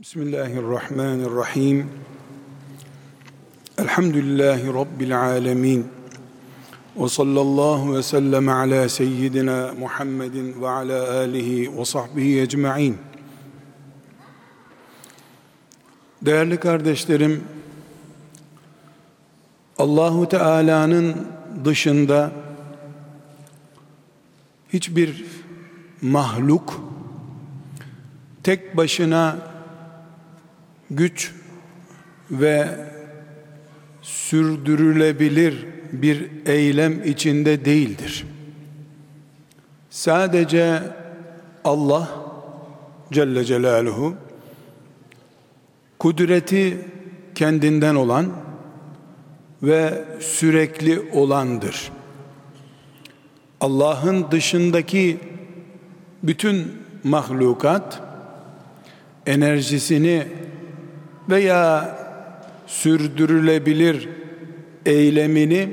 Bismillahirrahmanirrahim. 0.00 1.90
Elhamdülillahi 3.78 4.74
Rabbil 4.74 5.20
alemin. 5.20 5.86
Ve 6.96 7.08
sallallahu 7.08 7.96
ve 7.96 8.02
sellem 8.02 8.48
ala 8.48 8.88
seyyidina 8.88 9.74
Muhammedin 9.78 10.62
ve 10.62 10.68
ala 10.68 11.16
alihi 11.16 11.78
ve 11.78 11.84
sahbihi 11.84 12.40
ecma'in. 12.40 12.98
Değerli 16.22 16.60
kardeşlerim, 16.60 17.44
Allahu 19.78 20.28
Teala'nın 20.28 21.14
dışında 21.64 22.32
hiçbir 24.72 25.24
mahluk 26.02 26.80
tek 28.42 28.76
başına 28.76 29.57
güç 30.90 31.32
ve 32.30 32.68
sürdürülebilir 34.02 35.66
bir 35.92 36.30
eylem 36.46 37.04
içinde 37.04 37.64
değildir. 37.64 38.26
Sadece 39.90 40.82
Allah 41.64 42.08
Celle 43.12 43.44
Celaluhu 43.44 44.14
kudreti 45.98 46.78
kendinden 47.34 47.94
olan 47.94 48.32
ve 49.62 50.04
sürekli 50.20 51.00
olandır. 51.12 51.92
Allah'ın 53.60 54.30
dışındaki 54.30 55.18
bütün 56.22 56.72
mahlukat 57.04 58.02
enerjisini 59.26 60.26
veya 61.28 61.96
sürdürülebilir 62.66 64.08
eylemini 64.86 65.68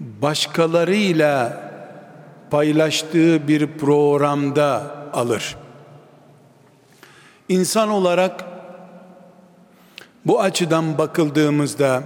başkalarıyla 0.00 1.60
paylaştığı 2.50 3.48
bir 3.48 3.66
programda 3.66 4.94
alır. 5.12 5.56
İnsan 7.48 7.88
olarak 7.88 8.44
bu 10.26 10.40
açıdan 10.40 10.98
bakıldığımızda 10.98 12.02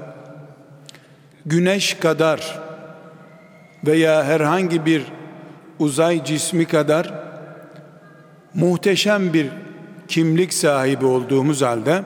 güneş 1.47 1.95
kadar 1.95 2.59
veya 3.87 4.25
herhangi 4.25 4.87
bir 4.87 5.03
uzay 5.79 6.25
cismi 6.25 6.65
kadar 6.65 7.15
muhteşem 8.55 9.33
bir 9.33 9.49
kimlik 10.09 10.55
sahibi 10.55 11.07
olduğumuz 11.07 11.63
halde 11.63 12.03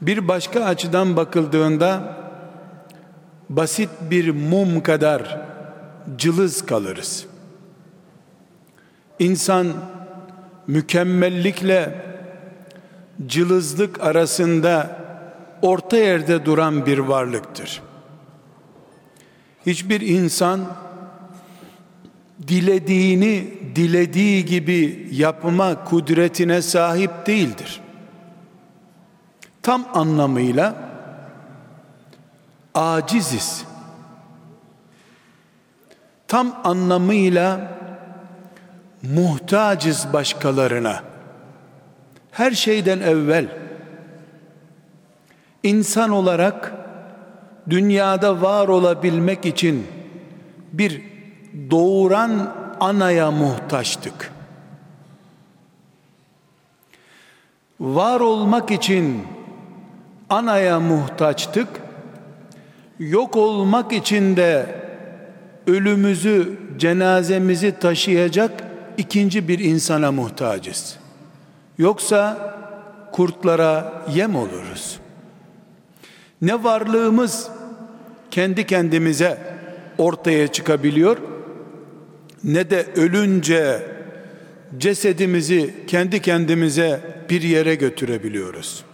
bir 0.00 0.28
başka 0.28 0.64
açıdan 0.64 1.16
bakıldığında 1.16 2.16
basit 3.48 3.90
bir 4.10 4.30
mum 4.30 4.82
kadar 4.82 5.40
cılız 6.16 6.66
kalırız. 6.66 7.26
İnsan 9.18 9.66
mükemmellikle 10.66 12.04
cılızlık 13.26 14.00
arasında 14.00 15.00
orta 15.62 15.96
yerde 15.96 16.44
duran 16.44 16.86
bir 16.86 16.98
varlıktır. 16.98 17.82
Hiçbir 19.66 20.00
insan 20.00 20.60
dilediğini 22.48 23.54
dilediği 23.76 24.44
gibi 24.44 25.08
yapma 25.12 25.84
kudretine 25.84 26.62
sahip 26.62 27.26
değildir 27.26 27.83
tam 29.64 29.84
anlamıyla 29.94 30.74
aciziz. 32.74 33.64
Tam 36.28 36.60
anlamıyla 36.64 37.78
muhtacız 39.02 40.06
başkalarına. 40.12 41.02
Her 42.30 42.52
şeyden 42.52 43.00
evvel 43.00 43.48
insan 45.62 46.10
olarak 46.10 46.72
dünyada 47.70 48.42
var 48.42 48.68
olabilmek 48.68 49.46
için 49.46 49.86
bir 50.72 51.02
doğuran 51.70 52.54
anaya 52.80 53.30
muhtaçtık. 53.30 54.32
Var 57.80 58.20
olmak 58.20 58.70
için 58.70 59.33
anaya 60.30 60.80
muhtaçtık. 60.80 61.68
Yok 62.98 63.36
olmak 63.36 63.92
için 63.92 64.36
de 64.36 64.66
ölümüzü, 65.66 66.58
cenazemizi 66.78 67.78
taşıyacak 67.78 68.64
ikinci 68.96 69.48
bir 69.48 69.58
insana 69.58 70.12
muhtacız. 70.12 70.96
Yoksa 71.78 72.54
kurtlara 73.12 74.02
yem 74.14 74.36
oluruz. 74.36 74.98
Ne 76.42 76.64
varlığımız 76.64 77.48
kendi 78.30 78.66
kendimize 78.66 79.38
ortaya 79.98 80.48
çıkabiliyor 80.48 81.16
ne 82.44 82.70
de 82.70 82.86
ölünce 82.96 83.82
cesedimizi 84.78 85.74
kendi 85.86 86.22
kendimize 86.22 87.00
bir 87.30 87.42
yere 87.42 87.74
götürebiliyoruz 87.74 88.84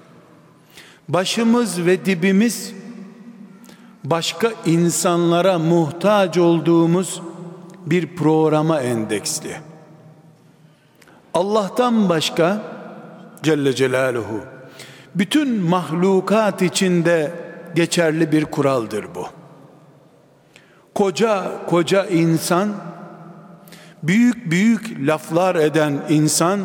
başımız 1.12 1.86
ve 1.86 2.04
dibimiz 2.04 2.72
başka 4.04 4.52
insanlara 4.66 5.58
muhtaç 5.58 6.38
olduğumuz 6.38 7.22
bir 7.86 8.16
programa 8.16 8.80
endeksli. 8.80 9.56
Allah'tan 11.34 12.08
başka 12.08 12.62
Celle 13.42 13.74
Celaluhu 13.74 14.40
bütün 15.14 15.62
mahlukat 15.62 16.62
içinde 16.62 17.32
geçerli 17.74 18.32
bir 18.32 18.44
kuraldır 18.44 19.04
bu. 19.14 19.26
Koca 20.94 21.66
koca 21.66 22.06
insan 22.06 22.68
büyük 24.02 24.50
büyük 24.50 25.08
laflar 25.08 25.54
eden 25.54 26.00
insan 26.08 26.60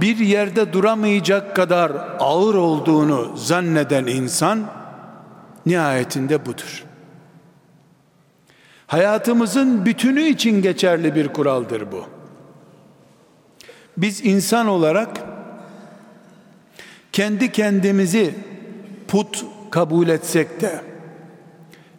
bir 0.00 0.16
yerde 0.18 0.72
duramayacak 0.72 1.56
kadar 1.56 1.92
ağır 2.18 2.54
olduğunu 2.54 3.36
zanneden 3.36 4.06
insan 4.06 4.66
nihayetinde 5.66 6.46
budur. 6.46 6.84
Hayatımızın 8.86 9.86
bütünü 9.86 10.22
için 10.22 10.62
geçerli 10.62 11.14
bir 11.14 11.28
kuraldır 11.28 11.92
bu. 11.92 12.04
Biz 13.96 14.24
insan 14.24 14.66
olarak 14.66 15.08
kendi 17.12 17.52
kendimizi 17.52 18.34
put 19.08 19.44
kabul 19.70 20.08
etsek 20.08 20.60
de 20.60 20.80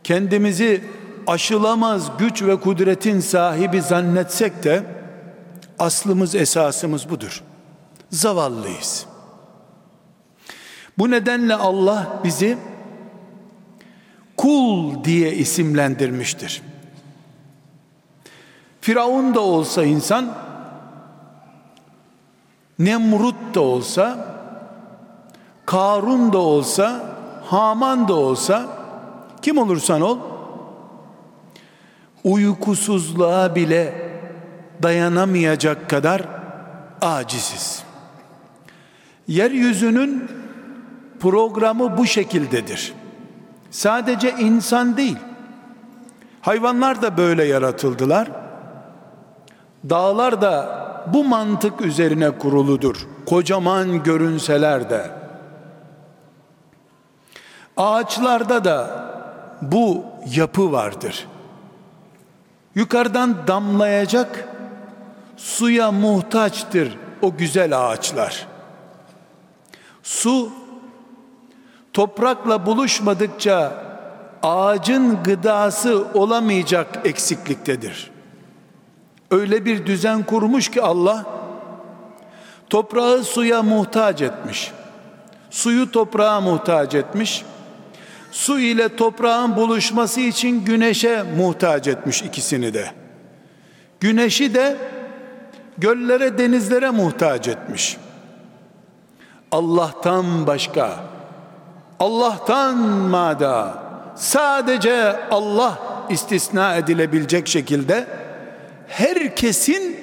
kendimizi 0.03 0.83
aşılamaz 1.27 2.11
güç 2.19 2.43
ve 2.43 2.59
kudretin 2.59 3.19
sahibi 3.19 3.81
zannetsek 3.81 4.63
de 4.63 4.83
aslımız 5.79 6.35
esasımız 6.35 7.09
budur 7.09 7.43
zavallıyız. 8.11 9.05
Bu 10.97 11.11
nedenle 11.11 11.55
Allah 11.55 12.19
bizi 12.23 12.57
kul 14.37 15.03
diye 15.03 15.33
isimlendirmiştir. 15.33 16.61
Firavun 18.81 19.35
da 19.35 19.39
olsa 19.39 19.83
insan, 19.83 20.37
Nemrut 22.79 23.55
da 23.55 23.61
olsa, 23.61 24.35
Karun 25.65 26.33
da 26.33 26.37
olsa, 26.37 27.15
Haman 27.45 28.07
da 28.07 28.13
olsa, 28.13 28.67
kim 29.41 29.57
olursan 29.57 30.01
ol, 30.01 30.17
uykusuzluğa 32.23 33.55
bile 33.55 34.11
dayanamayacak 34.83 35.89
kadar 35.89 36.21
aciziz. 37.01 37.90
Yeryüzünün 39.31 40.29
programı 41.19 41.97
bu 41.97 42.05
şekildedir. 42.05 42.93
Sadece 43.69 44.31
insan 44.31 44.97
değil. 44.97 45.17
Hayvanlar 46.41 47.01
da 47.01 47.17
böyle 47.17 47.43
yaratıldılar. 47.43 48.31
Dağlar 49.89 50.41
da 50.41 50.81
bu 51.13 51.23
mantık 51.23 51.81
üzerine 51.81 52.31
kuruludur. 52.31 53.07
Kocaman 53.25 54.03
görünseler 54.03 54.89
de. 54.89 55.11
Ağaçlarda 57.77 58.63
da 58.63 59.05
bu 59.61 60.05
yapı 60.35 60.71
vardır. 60.71 61.27
Yukarıdan 62.75 63.47
damlayacak 63.47 64.49
suya 65.37 65.91
muhtaçtır 65.91 66.97
o 67.21 67.37
güzel 67.37 67.89
ağaçlar. 67.89 68.50
Su 70.03 70.49
toprakla 71.93 72.65
buluşmadıkça 72.65 73.83
ağacın 74.43 75.23
gıdası 75.23 76.05
olamayacak 76.13 76.99
eksikliktedir. 77.05 78.11
Öyle 79.31 79.65
bir 79.65 79.85
düzen 79.85 80.23
kurmuş 80.23 80.71
ki 80.71 80.81
Allah 80.81 81.25
toprağı 82.69 83.23
suya 83.23 83.63
muhtaç 83.63 84.21
etmiş. 84.21 84.71
Suyu 85.49 85.91
toprağa 85.91 86.41
muhtaç 86.41 86.95
etmiş. 86.95 87.45
Su 88.31 88.59
ile 88.59 88.95
toprağın 88.95 89.55
buluşması 89.55 90.21
için 90.21 90.65
güneşe 90.65 91.23
muhtaç 91.37 91.87
etmiş 91.87 92.21
ikisini 92.21 92.73
de. 92.73 92.91
Güneşi 93.99 94.53
de 94.53 94.77
göllere, 95.77 96.37
denizlere 96.37 96.89
muhtaç 96.89 97.47
etmiş. 97.47 97.97
Allah'tan 99.51 100.47
başka, 100.47 100.99
Allah'tan 101.99 102.77
mada, 103.09 103.83
sadece 104.15 105.19
Allah 105.31 105.79
istisna 106.09 106.75
edilebilecek 106.75 107.47
şekilde 107.47 108.07
herkesin 108.87 109.97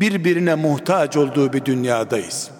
birbirine 0.00 0.54
muhtaç 0.54 1.16
olduğu 1.16 1.52
bir 1.52 1.64
dünyadayız. 1.64 2.50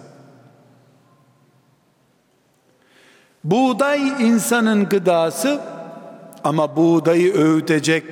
Buğday 3.44 4.08
insanın 4.08 4.88
gıdası 4.88 5.60
ama 6.44 6.76
buğdayı 6.76 7.34
öğütecek 7.34 8.04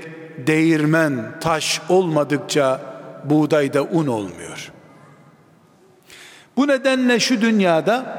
değirmen, 0.47 1.41
taş 1.41 1.81
olmadıkça 1.89 2.81
buğdayda 3.25 3.83
un 3.83 4.07
olmuyor. 4.07 4.73
Bu 6.59 6.69
nedenle 6.69 7.21
şu 7.21 7.41
dünyada 7.41 8.19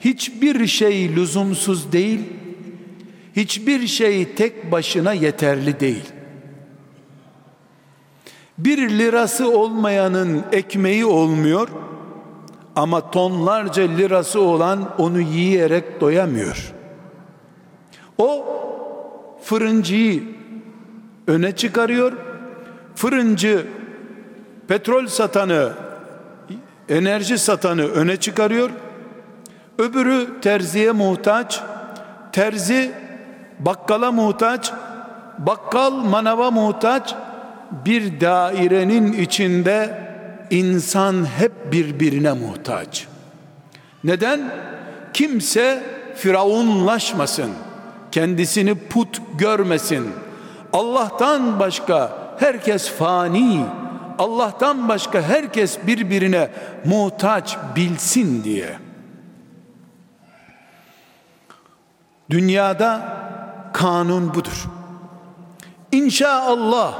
hiçbir 0.00 0.66
şey 0.66 1.16
lüzumsuz 1.16 1.92
değil, 1.92 2.20
hiçbir 3.36 3.86
şey 3.86 4.34
tek 4.34 4.72
başına 4.72 5.12
yeterli 5.12 5.80
değil. 5.80 6.04
Bir 8.58 8.90
lirası 8.90 9.58
olmayanın 9.58 10.44
ekmeği 10.52 11.06
olmuyor 11.06 11.68
ama 12.76 13.10
tonlarca 13.10 13.82
lirası 13.82 14.40
olan 14.40 14.94
onu 14.98 15.20
yiyerek 15.20 16.00
doyamıyor. 16.00 16.72
O 18.18 18.44
fırıncıyı 19.42 20.22
öne 21.26 21.56
çıkarıyor. 21.56 22.12
Fırıncı 22.94 23.66
petrol 24.68 25.06
satanı, 25.06 25.72
enerji 26.88 27.38
satanı 27.38 27.82
öne 27.82 28.16
çıkarıyor. 28.16 28.70
Öbürü 29.78 30.40
terziye 30.40 30.92
muhtaç, 30.92 31.60
terzi 32.32 32.92
bakkala 33.58 34.12
muhtaç, 34.12 34.72
bakkal 35.38 35.90
manava 35.92 36.50
muhtaç, 36.50 37.14
bir 37.84 38.20
dairenin 38.20 39.12
içinde 39.12 39.98
insan 40.50 41.26
hep 41.38 41.72
birbirine 41.72 42.32
muhtaç. 42.32 43.06
Neden? 44.04 44.40
Kimse 45.12 45.82
firavunlaşmasın, 46.16 47.50
kendisini 48.12 48.74
put 48.74 49.20
görmesin. 49.38 50.10
Allah'tan 50.72 51.60
başka 51.60 52.18
herkes 52.38 52.90
fani, 52.90 53.64
Allah'tan 54.18 54.88
başka 54.88 55.22
herkes 55.22 55.78
birbirine 55.86 56.50
muhtaç 56.84 57.56
bilsin 57.76 58.44
diye. 58.44 58.78
Dünyada 62.30 63.18
kanun 63.72 64.34
budur. 64.34 64.64
İnşallah 65.92 66.94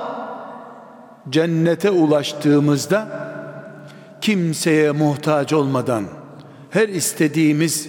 cennete 1.30 1.90
ulaştığımızda 1.90 3.06
kimseye 4.20 4.90
muhtaç 4.90 5.52
olmadan 5.52 6.04
her 6.70 6.88
istediğimiz 6.88 7.88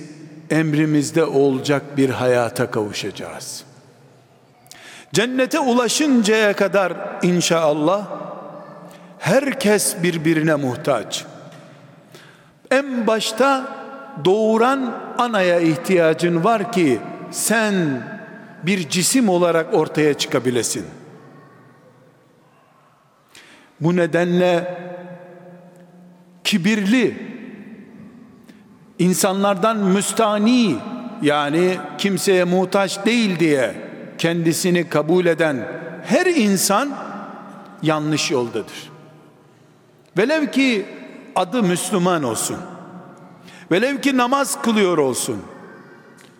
emrimizde 0.50 1.25
olacak 1.25 1.98
bir 1.98 2.10
hayata 2.10 2.72
kavuşacağız. 2.72 3.64
Cennete 5.14 5.60
ulaşıncaya 5.60 6.56
kadar 6.56 6.94
inşallah 7.24 8.08
herkes 9.24 10.04
birbirine 10.04 10.56
muhtaç. 10.56 11.25
En 12.72 13.08
başta 13.08 13.68
doğuran 14.25 14.94
anaya 15.18 15.60
ihtiyacın 15.60 16.44
var 16.44 16.72
ki 16.72 17.00
sen 17.31 17.75
bir 18.64 18.90
cisim 18.90 19.30
olarak 19.30 19.74
ortaya 19.74 20.14
çıkabilesin. 20.14 20.86
Bu 23.80 23.96
nedenle 23.96 24.78
kibirli 26.44 27.18
insanlardan 29.00 29.78
müstani 29.78 30.75
yani 31.22 31.78
kimseye 31.98 32.44
muhtaç 32.44 33.06
değil 33.06 33.40
diye 33.40 33.75
kendisini 34.18 34.90
kabul 34.90 35.25
eden 35.25 35.68
her 36.06 36.25
insan 36.25 36.90
yanlış 37.81 38.31
yoldadır. 38.31 38.93
Velev 40.18 40.51
ki 40.51 40.86
adı 41.36 41.63
Müslüman 41.63 42.24
olsun. 42.24 42.57
Velev 43.71 44.01
ki 44.01 44.18
namaz 44.18 44.62
kılıyor 44.62 44.98
olsun. 44.98 45.42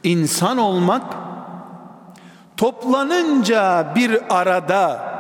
İnsan 0.04 0.58
olmak 0.58 1.14
toplanınca 2.58 3.94
bir 3.96 4.40
arada 4.40 5.14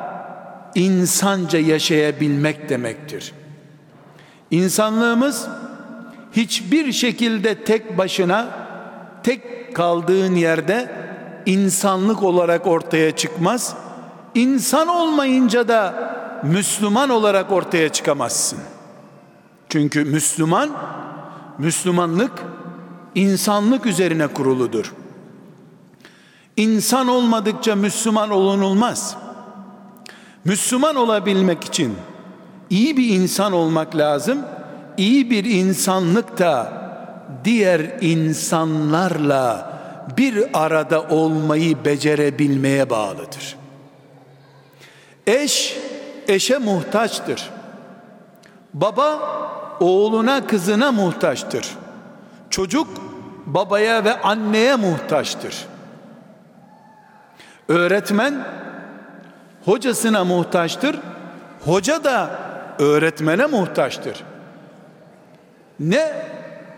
insanca 0.75 1.59
yaşayabilmek 1.59 2.69
demektir. 2.69 3.33
İnsanlığımız 4.51 5.47
hiçbir 6.31 6.91
şekilde 6.91 7.63
tek 7.63 7.97
başına 7.97 8.47
tek 9.23 9.75
kaldığın 9.75 10.35
yerde 10.35 10.91
insanlık 11.45 12.23
olarak 12.23 12.67
ortaya 12.67 13.15
çıkmaz. 13.15 13.75
İnsan 14.35 14.87
olmayınca 14.87 15.67
da 15.67 16.13
Müslüman 16.43 17.09
olarak 17.09 17.51
ortaya 17.51 17.89
çıkamazsın. 17.89 18.59
Çünkü 19.69 20.05
Müslüman 20.05 20.69
Müslümanlık 21.57 22.31
insanlık 23.15 23.85
üzerine 23.85 24.27
kuruludur. 24.27 24.93
İnsan 26.57 27.07
olmadıkça 27.07 27.75
Müslüman 27.75 28.29
olunulmaz. 28.29 29.17
Müslüman 30.45 30.95
olabilmek 30.95 31.63
için 31.63 31.95
iyi 32.69 32.97
bir 32.97 33.09
insan 33.09 33.53
olmak 33.53 33.95
lazım. 33.95 34.39
İyi 34.97 35.29
bir 35.29 35.45
insanlık 35.45 36.39
da 36.39 36.83
diğer 37.43 37.79
insanlarla 38.01 39.73
bir 40.17 40.45
arada 40.53 41.01
olmayı 41.01 41.85
becerebilmeye 41.85 42.89
bağlıdır. 42.89 43.55
Eş 45.27 45.77
eşe 46.27 46.57
muhtaçtır. 46.57 47.49
Baba 48.73 49.19
oğluna 49.79 50.47
kızına 50.47 50.91
muhtaçtır. 50.91 51.69
Çocuk 52.49 52.87
babaya 53.45 54.05
ve 54.05 54.21
anneye 54.21 54.75
muhtaçtır. 54.75 55.65
Öğretmen 57.67 58.47
hocasına 59.65 60.23
muhtaçtır. 60.23 60.99
Hoca 61.65 62.03
da 62.03 62.39
öğretmene 62.79 63.45
muhtaçtır. 63.45 64.23
Ne 65.79 66.13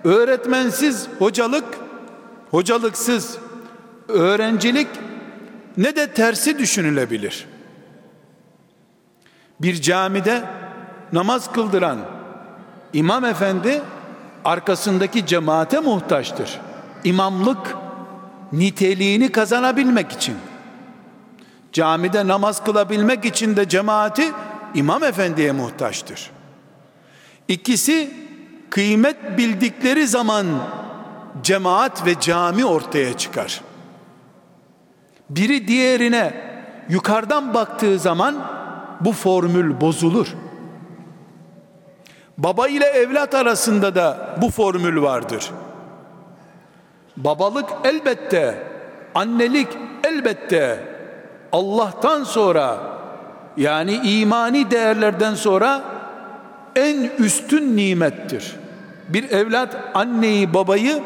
öğretmensiz 0.04 1.08
hocalık, 1.20 1.66
hocalıksız 2.52 3.38
öğrencilik 4.08 4.88
ne 5.78 5.96
de 5.96 6.12
tersi 6.12 6.60
düşünülebilir. 6.60 7.48
Bir 9.60 9.82
camide 9.82 10.44
namaz 11.14 11.52
kıldıran 11.52 12.00
imam 12.94 13.26
efendi 13.26 13.82
arkasındaki 14.46 15.26
cemaate 15.26 15.80
muhtaçtır. 15.80 16.60
İmamlık 17.04 17.76
niteliğini 18.52 19.32
kazanabilmek 19.32 20.12
için 20.12 20.36
camide 21.74 22.28
namaz 22.28 22.64
kılabilmek 22.64 23.26
için 23.26 23.56
de 23.56 23.70
cemaati 23.70 24.32
imam 24.74 25.04
efendiye 25.04 25.52
muhtaçtır. 25.52 26.32
İkisi 27.48 28.14
kıymet 28.70 29.38
bildikleri 29.38 30.08
zaman 30.08 30.46
cemaat 31.44 32.06
ve 32.06 32.20
cami 32.20 32.66
ortaya 32.66 33.18
çıkar. 33.18 33.62
Biri 35.30 35.68
diğerine 35.68 36.34
yukarıdan 36.90 37.54
baktığı 37.54 38.00
zaman 38.00 38.36
bu 39.02 39.12
formül 39.12 39.82
bozulur. 39.82 40.28
Baba 42.38 42.68
ile 42.68 42.86
evlat 42.86 43.36
arasında 43.36 43.96
da 43.96 44.36
bu 44.42 44.50
formül 44.50 45.02
vardır. 45.02 45.52
Babalık 47.18 47.70
elbette, 47.84 48.64
annelik 49.16 49.68
elbette 50.04 50.80
Allah'tan 51.52 52.24
sonra 52.24 52.80
yani 53.58 53.94
imani 53.94 54.72
değerlerden 54.72 55.34
sonra 55.34 55.82
en 56.75 57.10
üstün 57.20 57.78
nimettir. 57.78 58.56
Bir 59.10 59.32
evlat 59.32 59.78
anneyi 59.94 60.54
babayı 60.54 61.04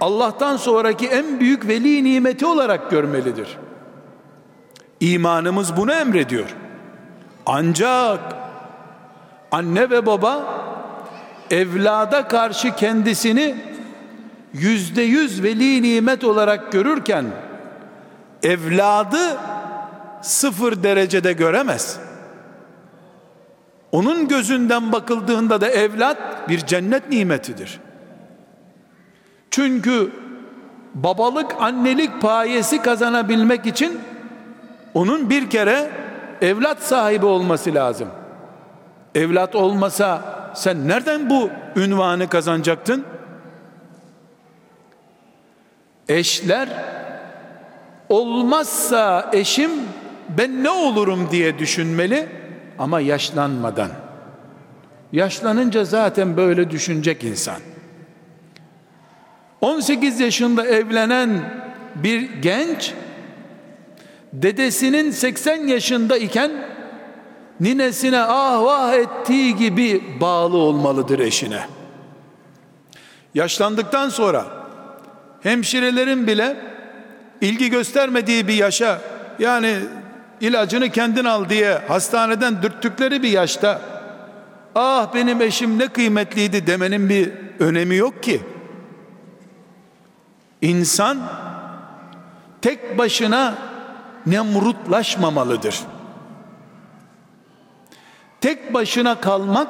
Allah'tan 0.00 0.56
sonraki 0.56 1.06
en 1.06 1.40
büyük 1.40 1.68
veli 1.68 2.04
nimeti 2.04 2.46
olarak 2.46 2.90
görmelidir. 2.90 3.58
İmanımız 5.00 5.76
bunu 5.76 5.92
emrediyor. 5.92 6.56
Ancak 7.46 8.20
anne 9.50 9.90
ve 9.90 10.06
baba 10.06 10.64
evlada 11.50 12.28
karşı 12.28 12.76
kendisini 12.76 13.54
yüzde 14.52 15.02
yüz 15.02 15.42
veli 15.42 15.82
nimet 15.82 16.24
olarak 16.24 16.72
görürken 16.72 17.24
evladı 18.42 19.38
sıfır 20.22 20.82
derecede 20.82 21.32
göremez. 21.32 21.98
Onun 23.92 24.28
gözünden 24.28 24.92
bakıldığında 24.92 25.60
da 25.60 25.68
evlat 25.68 26.48
bir 26.48 26.58
cennet 26.58 27.10
nimetidir. 27.10 27.80
Çünkü 29.50 30.10
babalık 30.94 31.56
annelik 31.60 32.20
payesi 32.20 32.82
kazanabilmek 32.82 33.66
için 33.66 34.00
onun 34.94 35.30
bir 35.30 35.50
kere 35.50 36.03
evlat 36.44 36.82
sahibi 36.82 37.26
olması 37.26 37.74
lazım. 37.74 38.08
Evlat 39.14 39.54
olmasa 39.54 40.22
sen 40.54 40.88
nereden 40.88 41.30
bu 41.30 41.50
ünvanı 41.76 42.28
kazanacaktın? 42.28 43.04
Eşler 46.08 46.68
olmazsa 48.08 49.30
eşim 49.32 49.70
ben 50.28 50.64
ne 50.64 50.70
olurum 50.70 51.28
diye 51.30 51.58
düşünmeli 51.58 52.28
ama 52.78 53.00
yaşlanmadan. 53.00 53.90
Yaşlanınca 55.12 55.84
zaten 55.84 56.36
böyle 56.36 56.70
düşünecek 56.70 57.24
insan. 57.24 57.56
18 59.60 60.20
yaşında 60.20 60.66
evlenen 60.66 61.30
bir 61.94 62.32
genç 62.42 62.94
dedesinin 64.42 65.10
80 65.10 65.66
yaşında 65.66 66.16
iken 66.16 66.50
ninesine 67.60 68.20
ah 68.20 68.62
vah 68.62 68.94
ettiği 68.94 69.56
gibi 69.56 70.02
bağlı 70.20 70.56
olmalıdır 70.56 71.18
eşine. 71.18 71.66
Yaşlandıktan 73.34 74.08
sonra 74.08 74.46
hemşirelerin 75.42 76.26
bile 76.26 76.56
ilgi 77.40 77.70
göstermediği 77.70 78.48
bir 78.48 78.54
yaşa 78.54 79.00
yani 79.38 79.76
ilacını 80.40 80.90
kendin 80.90 81.24
al 81.24 81.48
diye 81.48 81.78
hastaneden 81.88 82.62
dürttükleri 82.62 83.22
bir 83.22 83.28
yaşta 83.28 83.80
ah 84.74 85.14
benim 85.14 85.40
eşim 85.40 85.78
ne 85.78 85.88
kıymetliydi 85.88 86.66
demenin 86.66 87.08
bir 87.08 87.32
önemi 87.58 87.96
yok 87.96 88.22
ki. 88.22 88.40
İnsan 90.62 91.18
tek 92.62 92.98
başına 92.98 93.73
nemrutlaşmamalıdır. 94.26 95.80
Tek 98.40 98.74
başına 98.74 99.20
kalmak 99.20 99.68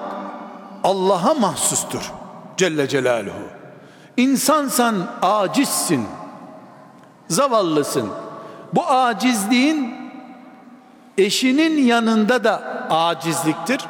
Allah'a 0.85 1.35
mahsustur. 1.35 2.13
Celle 2.57 2.89
Celaluhu. 2.89 3.49
İnsansan 4.17 4.95
acizsin. 5.23 6.07
Zavallısın. 7.29 8.09
Bu 8.73 8.87
acizliğin 8.87 9.95
eşinin 11.19 11.87
yanında 11.87 12.45
da 12.45 12.57
acizliktir. 12.91 13.81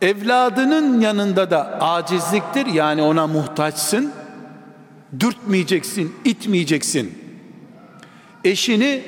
Evladının 0.00 1.00
yanında 1.00 1.50
da 1.50 1.80
acizliktir. 1.80 2.66
Yani 2.66 3.02
ona 3.02 3.26
muhtaçsın. 3.26 4.12
Dürtmeyeceksin, 5.20 6.16
itmeyeceksin. 6.24 7.18
Eşini 8.44 9.02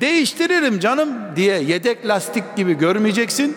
değiştiririm 0.00 0.80
canım 0.80 1.08
diye 1.36 1.62
yedek 1.62 2.08
lastik 2.08 2.56
gibi 2.56 2.74
görmeyeceksin. 2.74 3.56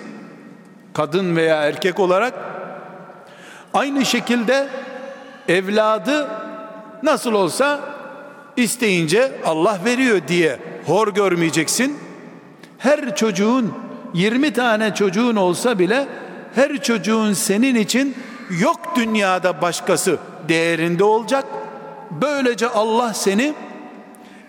Kadın 0.93 1.35
veya 1.35 1.63
erkek 1.63 1.99
olarak 1.99 2.33
aynı 3.73 4.05
şekilde 4.05 4.67
evladı 5.47 6.27
nasıl 7.03 7.33
olsa 7.33 7.79
isteyince 8.57 9.31
Allah 9.45 9.79
veriyor 9.85 10.21
diye 10.27 10.59
hor 10.85 11.13
görmeyeceksin. 11.13 11.97
Her 12.77 13.15
çocuğun 13.15 13.73
20 14.13 14.53
tane 14.53 14.93
çocuğun 14.93 15.35
olsa 15.35 15.79
bile 15.79 16.07
her 16.55 16.81
çocuğun 16.81 17.33
senin 17.33 17.75
için 17.75 18.15
yok 18.59 18.95
dünyada 18.95 19.61
başkası 19.61 20.17
değerinde 20.49 21.03
olacak. 21.03 21.45
Böylece 22.11 22.67
Allah 22.67 23.13
seni 23.13 23.53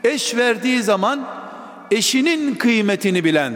eş 0.04 0.36
verdiği 0.36 0.82
zaman 0.82 1.43
eşinin 1.90 2.54
kıymetini 2.54 3.24
bilen, 3.24 3.52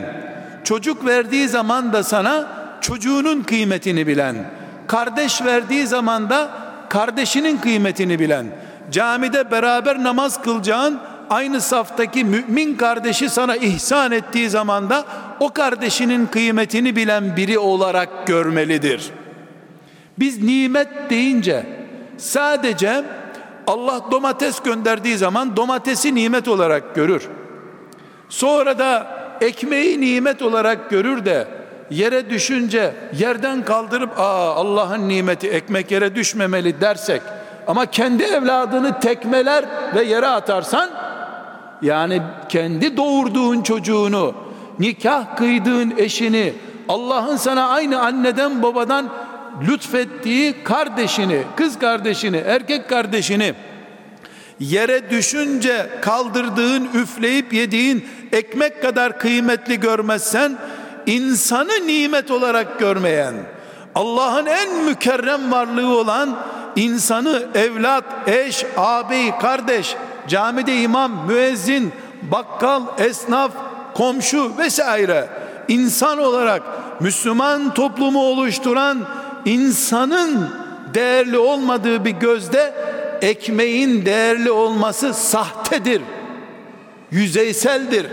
çocuk 0.65 1.07
verdiği 1.07 1.49
zaman 1.49 1.93
da 1.93 2.03
sana 2.03 2.49
çocuğunun 2.81 3.43
kıymetini 3.43 4.07
bilen, 4.07 4.37
kardeş 4.87 5.45
verdiği 5.45 5.87
zaman 5.87 6.31
da 6.31 6.51
kardeşinin 6.89 7.59
kıymetini 7.59 8.19
bilen, 8.19 8.47
camide 8.91 9.51
beraber 9.51 10.03
namaz 10.03 10.43
kılacağın 10.43 11.01
aynı 11.31 11.61
saftaki 11.61 12.25
mümin 12.25 12.77
kardeşi 12.77 13.29
sana 13.29 13.57
ihsan 13.57 14.13
ettiği 14.13 14.51
zaman 14.51 14.91
da 14.91 15.05
o 15.41 15.53
kardeşinin 15.53 16.27
kıymetini 16.27 16.97
bilen 16.97 17.37
biri 17.37 17.59
olarak 17.59 18.27
görmelidir. 18.27 19.11
Biz 20.19 20.43
nimet 20.43 20.89
deyince 21.11 21.67
sadece 22.17 23.05
Allah 23.67 24.01
domates 24.11 24.61
gönderdiği 24.61 25.17
zaman 25.17 25.57
domatesi 25.57 26.15
nimet 26.15 26.49
olarak 26.49 26.95
görür. 26.95 27.29
Sonra 28.29 28.79
da 28.79 29.07
ekmeği 29.41 30.01
nimet 30.01 30.43
olarak 30.43 30.91
görür 30.91 31.25
de 31.25 31.49
yere 31.91 32.31
düşünce 32.31 32.95
yerden 33.19 33.65
kaldırıp 33.65 34.19
aa 34.19 34.55
Allah'ın 34.55 35.09
nimeti 35.09 35.49
ekmek 35.49 35.91
yere 35.91 36.15
düşmemeli 36.15 36.81
dersek 36.81 37.23
ama 37.67 37.87
kendi 37.87 38.23
evladını 38.23 39.01
tekmeler 39.01 39.65
ve 39.95 40.05
yere 40.05 40.27
atarsan 40.27 40.91
yani 41.83 42.23
kendi 42.49 42.97
doğurduğun 42.97 43.63
çocuğunu 43.63 44.35
nikah 44.79 45.37
kıydığın 45.37 45.95
eşini 45.99 46.53
Allah'ın 46.89 47.37
sana 47.37 47.69
aynı 47.69 48.01
anneden 48.01 48.63
babadan 48.63 49.09
lütfettiği 49.69 50.65
kardeşini, 50.65 51.43
kız 51.57 51.79
kardeşini, 51.79 52.37
erkek 52.37 52.89
kardeşini 52.89 53.55
yere 54.61 55.11
düşünce 55.11 55.91
kaldırdığın, 56.01 56.89
üfleyip 56.95 57.53
yediğin 57.53 58.09
ekmek 58.33 58.83
kadar 58.83 59.19
kıymetli 59.19 59.81
görmezsen 59.81 60.59
insanı 61.07 61.87
nimet 61.87 62.31
olarak 62.31 62.79
görmeyen 62.79 63.35
Allah'ın 63.95 64.47
en 64.47 64.85
mükerrem 64.85 65.53
varlığı 65.53 65.99
olan 65.99 66.37
insanı 66.77 67.47
evlat, 67.55 68.05
eş, 68.27 68.67
ağabey, 68.77 69.39
kardeş, 69.39 69.97
camide 70.29 70.81
imam, 70.81 71.27
müezzin, 71.27 71.93
bakkal, 72.23 72.83
esnaf, 72.99 73.53
komşu 73.95 74.53
vesaire 74.59 75.29
insan 75.69 76.19
olarak 76.19 76.63
Müslüman 77.01 77.75
toplumu 77.75 78.23
oluşturan 78.23 78.99
insanın 79.45 80.51
değerli 80.95 81.39
olmadığı 81.39 82.05
bir 82.05 82.11
gözde 82.11 82.75
ekmeğin 83.23 84.07
değerli 84.07 84.51
olması 84.51 85.15
sahtedir. 85.15 86.03
Yüzeyseldir. 87.11 88.07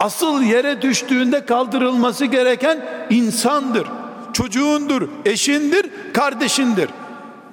Asıl 0.00 0.42
yere 0.42 0.82
düştüğünde 0.82 1.46
kaldırılması 1.46 2.24
gereken 2.24 3.06
insandır. 3.10 3.86
Çocuğundur, 4.32 5.08
eşindir, 5.24 5.90
kardeşindir. 6.14 6.90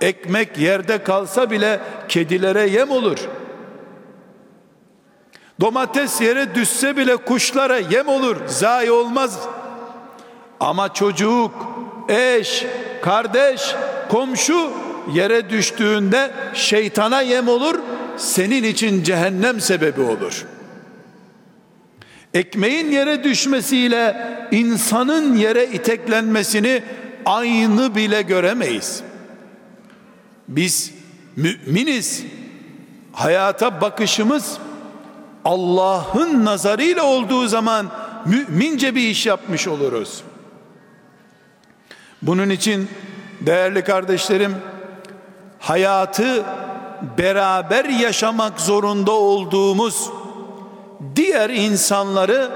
Ekmek 0.01 0.57
yerde 0.57 1.03
kalsa 1.03 1.51
bile 1.51 1.79
kedilere 2.09 2.67
yem 2.69 2.91
olur. 2.91 3.17
Domates 5.61 6.21
yere 6.21 6.55
düşse 6.55 6.97
bile 6.97 7.15
kuşlara 7.17 7.77
yem 7.77 8.07
olur, 8.07 8.37
zayi 8.47 8.91
olmaz. 8.91 9.39
Ama 10.59 10.93
çocuk, 10.93 11.51
eş, 12.09 12.65
kardeş, 13.01 13.75
komşu 14.09 14.71
yere 15.13 15.49
düştüğünde 15.49 16.31
şeytana 16.53 17.21
yem 17.21 17.47
olur, 17.47 17.79
senin 18.17 18.63
için 18.63 19.03
cehennem 19.03 19.61
sebebi 19.61 20.01
olur. 20.01 20.45
Ekmeğin 22.33 22.91
yere 22.91 23.23
düşmesiyle 23.23 24.27
insanın 24.51 25.35
yere 25.35 25.65
iteklenmesini 25.65 26.83
aynı 27.25 27.95
bile 27.95 28.21
göremeyiz. 28.21 29.01
Biz 30.47 30.93
müminiz. 31.35 32.23
Hayata 33.13 33.81
bakışımız 33.81 34.57
Allah'ın 35.45 36.45
nazarıyla 36.45 37.03
olduğu 37.03 37.47
zaman 37.47 37.87
mümince 38.25 38.95
bir 38.95 39.09
iş 39.09 39.25
yapmış 39.25 39.67
oluruz. 39.67 40.23
Bunun 42.21 42.49
için 42.49 42.89
değerli 43.41 43.83
kardeşlerim 43.83 44.55
hayatı 45.59 46.43
beraber 47.17 47.85
yaşamak 47.85 48.61
zorunda 48.61 49.11
olduğumuz 49.11 50.09
diğer 51.15 51.49
insanları 51.49 52.49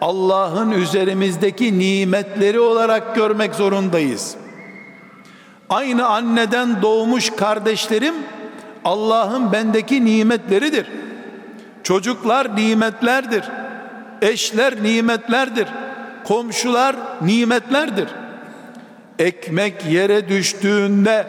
Allah'ın 0.00 0.70
üzerimizdeki 0.70 1.78
nimetleri 1.78 2.60
olarak 2.60 3.14
görmek 3.14 3.54
zorundayız. 3.54 4.36
Aynı 5.68 6.06
anneden 6.06 6.82
doğmuş 6.82 7.30
kardeşlerim 7.30 8.14
Allah'ın 8.84 9.52
bendeki 9.52 10.04
nimetleridir. 10.04 10.86
Çocuklar 11.82 12.56
nimetlerdir. 12.56 13.44
Eşler 14.22 14.82
nimetlerdir. 14.82 15.68
Komşular 16.24 16.96
nimetlerdir. 17.20 18.08
Ekmek 19.18 19.86
yere 19.86 20.28
düştüğünde 20.28 21.26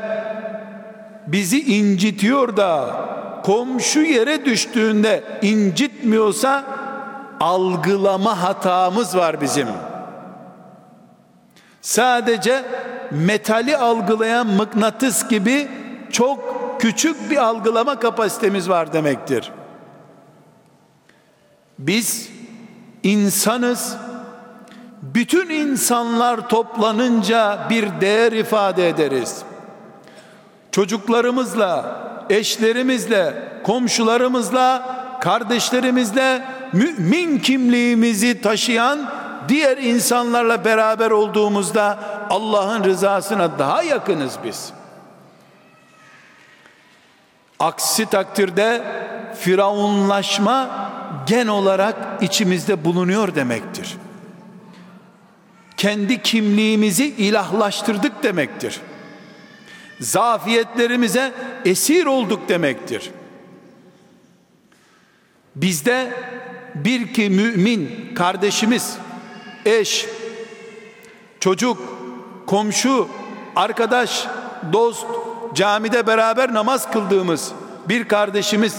bizi 1.27 1.61
incitiyor 1.61 2.57
da 2.57 3.01
komşu 3.43 4.01
yere 4.01 4.45
düştüğünde 4.45 5.23
incitmiyorsa 5.41 6.63
algılama 7.39 8.43
hatamız 8.43 9.17
var 9.17 9.41
bizim. 9.41 9.67
Sadece 11.81 12.65
metali 13.11 13.77
algılayan 13.77 14.47
mıknatıs 14.47 15.27
gibi 15.27 15.67
çok 16.11 16.39
küçük 16.79 17.31
bir 17.31 17.37
algılama 17.37 17.99
kapasitemiz 17.99 18.69
var 18.69 18.93
demektir. 18.93 19.51
Biz 21.79 22.29
insanız. 23.03 23.97
Bütün 25.01 25.49
insanlar 25.49 26.49
toplanınca 26.49 27.59
bir 27.69 28.01
değer 28.01 28.31
ifade 28.31 28.89
ederiz. 28.89 29.43
Çocuklarımızla, 30.71 32.01
eşlerimizle, 32.29 33.33
komşularımızla, 33.63 34.97
kardeşlerimizle 35.21 36.45
mümin 36.73 37.39
kimliğimizi 37.39 38.41
taşıyan 38.41 39.09
diğer 39.47 39.77
insanlarla 39.77 40.65
beraber 40.65 41.11
olduğumuzda 41.11 41.99
Allah'ın 42.29 42.83
rızasına 42.83 43.59
daha 43.59 43.83
yakınız 43.83 44.33
biz. 44.43 44.73
Aksi 47.59 48.05
takdirde 48.05 48.83
firavunlaşma 49.39 50.69
gen 51.27 51.47
olarak 51.47 51.95
içimizde 52.21 52.85
bulunuyor 52.85 53.35
demektir. 53.35 53.97
Kendi 55.77 56.21
kimliğimizi 56.21 57.05
ilahlaştırdık 57.05 58.23
demektir. 58.23 58.81
Zafiyetlerimize 59.99 61.33
esir 61.65 62.05
olduk 62.05 62.49
demektir. 62.49 63.11
Bizde 65.55 66.13
bir 66.75 67.13
ki 67.13 67.29
mümin 67.29 68.11
kardeşimiz, 68.15 68.97
eş, 69.65 70.05
çocuk, 71.39 71.77
komşu, 72.47 73.07
arkadaş, 73.55 74.27
dost, 74.73 75.05
camide 75.53 76.07
beraber 76.07 76.53
namaz 76.53 76.91
kıldığımız 76.91 77.51
bir 77.89 78.07
kardeşimiz 78.07 78.75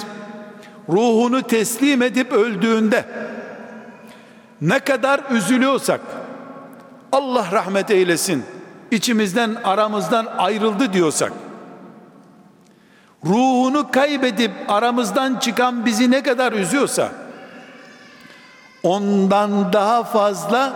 ruhunu 0.89 1.43
teslim 1.43 2.03
edip 2.03 2.33
öldüğünde 2.33 3.05
ne 4.61 4.79
kadar 4.79 5.21
üzülüyorsak 5.31 6.01
Allah 7.13 7.49
rahmet 7.53 7.91
eylesin 7.91 8.45
içimizden 8.91 9.55
aramızdan 9.65 10.27
ayrıldı 10.39 10.93
diyorsak 10.93 11.33
ruhunu 13.25 13.91
kaybedip 13.91 14.51
aramızdan 14.69 15.39
çıkan 15.39 15.87
bizi 15.87 16.11
ne 16.11 16.23
kadar 16.23 16.53
üzüyorsa 16.53 17.13
ondan 18.83 19.73
daha 19.73 20.05
fazla 20.05 20.75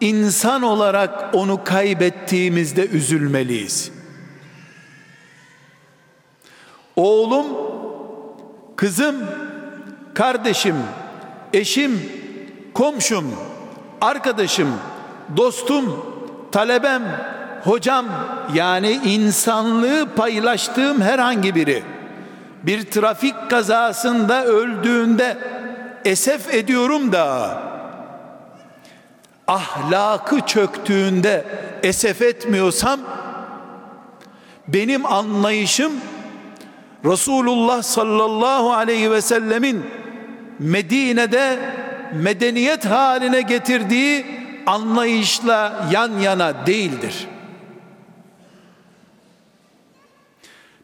insan 0.00 0.62
olarak 0.62 1.34
onu 1.34 1.64
kaybettiğimizde 1.64 2.86
üzülmeliyiz. 2.86 3.92
Oğlum, 6.96 7.46
kızım, 8.76 9.16
kardeşim, 10.14 10.76
eşim, 11.52 12.10
komşum, 12.74 13.34
arkadaşım, 14.00 14.68
dostum, 15.36 16.11
talebem, 16.52 17.02
hocam 17.64 18.06
yani 18.54 18.90
insanlığı 18.90 20.08
paylaştığım 20.16 21.00
herhangi 21.00 21.54
biri 21.54 21.82
bir 22.62 22.82
trafik 22.82 23.50
kazasında 23.50 24.44
öldüğünde 24.44 25.38
esef 26.04 26.54
ediyorum 26.54 27.12
da 27.12 27.58
ahlakı 29.48 30.40
çöktüğünde 30.40 31.44
esef 31.82 32.22
etmiyorsam 32.22 33.00
benim 34.68 35.06
anlayışım 35.06 35.92
Resulullah 37.04 37.82
sallallahu 37.82 38.72
aleyhi 38.72 39.10
ve 39.10 39.20
sellemin 39.20 39.86
Medine'de 40.58 41.58
medeniyet 42.12 42.84
haline 42.84 43.40
getirdiği 43.40 44.41
anlayışla 44.66 45.88
yan 45.90 46.18
yana 46.18 46.66
değildir. 46.66 47.28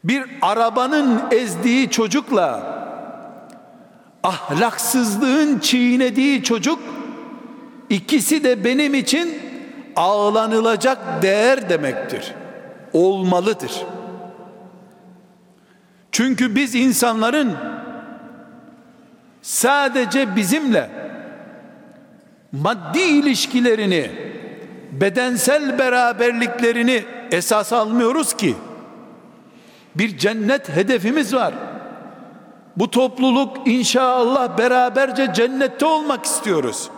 Bir 0.05 0.25
arabanın 0.43 1.21
ezdiği 1.31 1.91
çocukla 1.91 2.79
ahlaksızlığın 4.23 5.59
çiğnediği 5.59 6.43
çocuk 6.43 6.79
ikisi 7.91 8.45
de 8.45 8.65
benim 8.65 8.95
için 8.95 9.39
ağlanılacak 9.97 11.23
değer 11.23 11.69
demektir. 11.69 12.35
Olmalıdır. 12.93 13.73
Çünkü 16.13 16.55
biz 16.55 16.75
insanların 16.75 17.57
sadece 19.43 20.37
bizimle 20.37 21.08
maddi 22.53 23.01
ilişkilerini, 23.01 24.11
bedensel 24.93 25.79
beraberliklerini 25.79 27.05
esas 27.31 27.73
almıyoruz 27.73 28.37
ki. 28.37 28.55
Bir 29.95 30.19
cennet 30.19 30.69
hedefimiz 30.69 31.35
var. 31.35 31.55
Bu 32.77 32.91
topluluk 32.91 33.67
inşallah 33.67 34.59
beraberce 34.59 35.33
cennette 35.35 35.87
olmak 35.87 36.25
istiyoruz. 36.25 36.91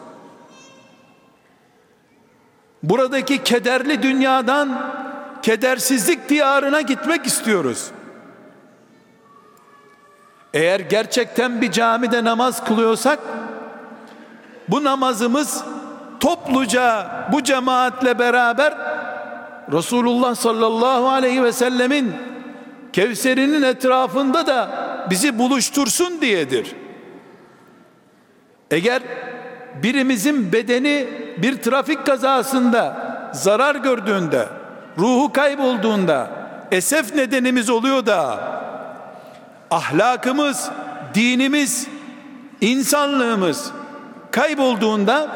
Buradaki 2.82 3.42
kederli 3.42 4.02
dünyadan 4.02 4.92
kedersizlik 5.42 6.28
diyarına 6.28 6.80
gitmek 6.80 7.26
istiyoruz. 7.26 7.90
Eğer 10.54 10.80
gerçekten 10.80 11.60
bir 11.60 11.70
camide 11.72 12.24
namaz 12.24 12.64
kılıyorsak 12.64 13.18
bu 14.70 14.84
namazımız 14.84 15.64
topluca 16.20 17.10
bu 17.32 17.42
cemaatle 17.42 18.18
beraber 18.18 18.74
Resulullah 19.72 20.34
sallallahu 20.34 21.08
aleyhi 21.08 21.44
ve 21.44 21.52
sellemin 21.52 22.12
Kevser'inin 22.92 23.62
etrafında 23.62 24.46
da 24.46 24.70
bizi 25.10 25.38
buluştursun 25.38 26.20
diyedir. 26.20 26.76
Eğer 28.70 29.02
birimizin 29.82 30.52
bedeni 30.52 31.08
bir 31.38 31.56
trafik 31.62 32.06
kazasında 32.06 32.96
zarar 33.32 33.76
gördüğünde, 33.76 34.48
ruhu 34.98 35.32
kaybolduğunda 35.32 36.30
esef 36.70 37.14
nedenimiz 37.14 37.70
oluyor 37.70 38.06
da 38.06 38.40
ahlakımız, 39.70 40.70
dinimiz, 41.14 41.88
insanlığımız 42.60 43.72
kaybolduğunda 44.30 45.28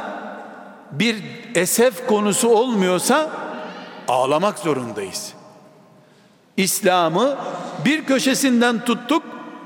bir 0.92 1.16
esef 1.54 2.06
konusu 2.06 2.48
olmuyorsa 2.48 3.30
ağlamak 4.08 4.58
zorundayız. 4.58 5.32
İslam'ı 6.56 7.36
bir 7.84 8.04
köşesinden 8.04 8.84
tuttuk, 8.84 9.22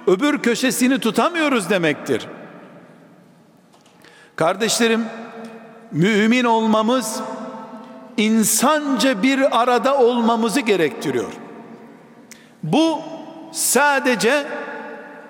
öbür 0.07 0.43
köşesini 0.43 0.99
tutamıyoruz 0.99 1.71
demektir. 1.71 2.27
Kardeşlerim, 4.37 5.05
mümin 5.93 6.45
olmamız 6.45 7.21
insanca 8.17 9.23
bir 9.23 9.63
arada 9.63 9.99
olmamızı 9.99 10.61
gerektiriyor. 10.61 11.33
Bu 12.63 12.99
sadece 13.53 14.47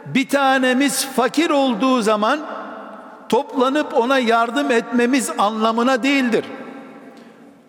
bir 0.06 0.28
tanemiz 0.28 1.06
fakir 1.06 1.50
olduğu 1.50 2.02
zaman 2.02 2.40
toplanıp 3.28 3.94
ona 3.94 4.18
yardım 4.18 4.70
etmemiz 4.70 5.30
anlamına 5.38 6.02
değildir. 6.02 6.44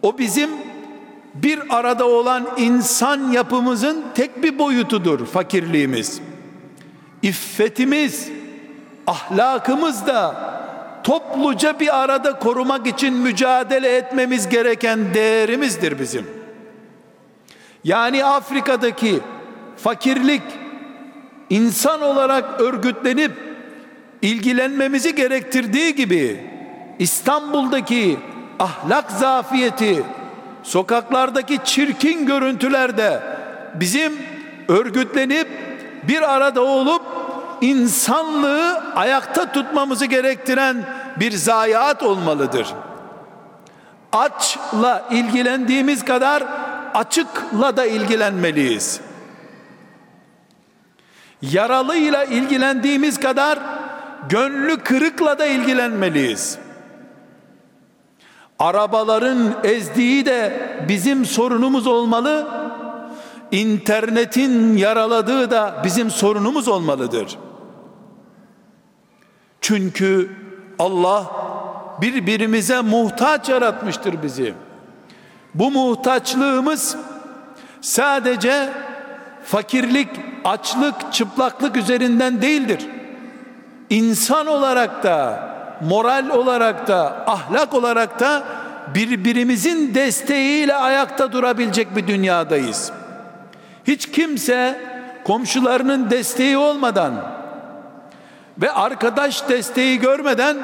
O 0.01 0.17
bizim 0.17 0.49
bir 1.33 1.59
arada 1.69 2.07
olan 2.07 2.47
insan 2.57 3.31
yapımızın 3.31 4.03
tek 4.15 4.43
bir 4.43 4.59
boyutudur 4.59 5.25
fakirliğimiz. 5.25 6.21
İffetimiz, 7.21 8.29
ahlakımız 9.07 10.07
da 10.07 10.49
topluca 11.03 11.79
bir 11.79 11.99
arada 12.03 12.39
korumak 12.39 12.87
için 12.87 13.13
mücadele 13.13 13.95
etmemiz 13.95 14.49
gereken 14.49 15.13
değerimizdir 15.13 15.99
bizim. 15.99 16.27
Yani 17.83 18.25
Afrika'daki 18.25 19.19
fakirlik 19.77 20.41
insan 21.49 22.01
olarak 22.01 22.61
örgütlenip 22.61 23.48
ilgilenmemizi 24.21 25.15
gerektirdiği 25.15 25.95
gibi 25.95 26.49
İstanbul'daki 26.99 28.19
ahlak 28.59 29.11
zafiyeti, 29.11 30.03
sokaklardaki 30.63 31.59
çirkin 31.63 32.25
görüntülerde 32.25 33.23
bizim 33.75 34.13
örgütlenip 34.67 35.47
bir 36.03 36.35
arada 36.35 36.61
olup 36.61 37.01
insanlığı 37.61 38.93
ayakta 38.95 39.51
tutmamızı 39.51 40.05
gerektiren 40.05 40.85
bir 41.19 41.31
zayiat 41.31 42.03
olmalıdır. 42.03 42.67
Açla 44.11 45.07
ilgilendiğimiz 45.11 46.05
kadar 46.05 46.43
açıkla 46.93 47.77
da 47.77 47.85
ilgilenmeliyiz. 47.85 49.01
Yaralıyla 51.41 52.23
ilgilendiğimiz 52.23 53.19
kadar 53.19 53.59
gönlü 54.29 54.77
kırıkla 54.77 55.39
da 55.39 55.45
ilgilenmeliyiz. 55.45 56.57
Arabaların 58.59 59.53
ezdiği 59.63 60.25
de 60.25 60.69
bizim 60.87 61.25
sorunumuz 61.25 61.87
olmalı. 61.87 62.47
İnternetin 63.51 64.77
yaraladığı 64.77 65.51
da 65.51 65.81
bizim 65.83 66.11
sorunumuz 66.11 66.67
olmalıdır. 66.67 67.37
Çünkü 69.61 70.29
Allah 70.79 71.25
birbirimize 72.01 72.81
muhtaç 72.81 73.49
yaratmıştır 73.49 74.23
bizi. 74.23 74.53
Bu 75.53 75.71
muhtaçlığımız 75.71 76.97
sadece 77.81 78.69
fakirlik, 79.43 80.09
açlık, 80.45 81.13
çıplaklık 81.13 81.77
üzerinden 81.77 82.41
değildir. 82.41 82.85
İnsan 83.89 84.47
olarak 84.47 85.03
da, 85.03 85.49
moral 85.81 86.29
olarak 86.29 86.87
da, 86.87 87.23
ahlak 87.27 87.73
olarak 87.73 88.19
da 88.19 88.43
birbirimizin 88.95 89.95
desteğiyle 89.95 90.75
ayakta 90.75 91.31
durabilecek 91.31 91.95
bir 91.95 92.07
dünyadayız. 92.07 92.91
Hiç 93.87 94.11
kimse 94.11 94.81
komşularının 95.23 96.09
desteği 96.09 96.57
olmadan 96.57 97.13
ve 98.57 98.71
arkadaş 98.71 99.49
desteği 99.49 99.99
görmeden 99.99 100.57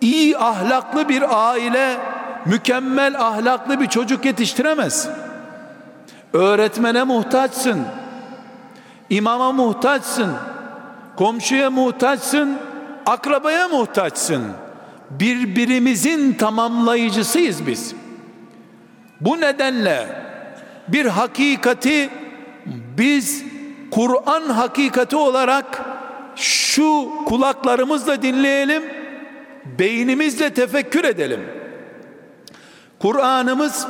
iyi 0.00 0.38
ahlaklı 0.38 1.08
bir 1.08 1.50
aile, 1.50 1.96
mükemmel 2.46 3.20
ahlaklı 3.20 3.80
bir 3.80 3.86
çocuk 3.86 4.24
yetiştiremez. 4.24 5.08
Öğretmene 6.32 7.04
muhtaçsın. 7.04 7.82
imama 9.10 9.52
muhtaçsın. 9.52 10.32
Komşuya 11.16 11.70
muhtaçsın. 11.70 12.58
Akrabaya 13.06 13.68
muhtaçsın. 13.68 14.42
Birbirimizin 15.10 16.32
tamamlayıcısıyız 16.32 17.66
biz. 17.66 17.94
Bu 19.20 19.40
nedenle 19.40 20.08
bir 20.88 21.06
hakikati 21.06 22.10
biz 22.98 23.44
Kur'an 23.90 24.42
hakikati 24.42 25.16
olarak 25.16 25.82
şu 26.36 27.10
kulaklarımızla 27.26 28.22
dinleyelim, 28.22 28.82
beynimizle 29.78 30.54
tefekkür 30.54 31.04
edelim. 31.04 31.40
Kur'an'ımız 32.98 33.86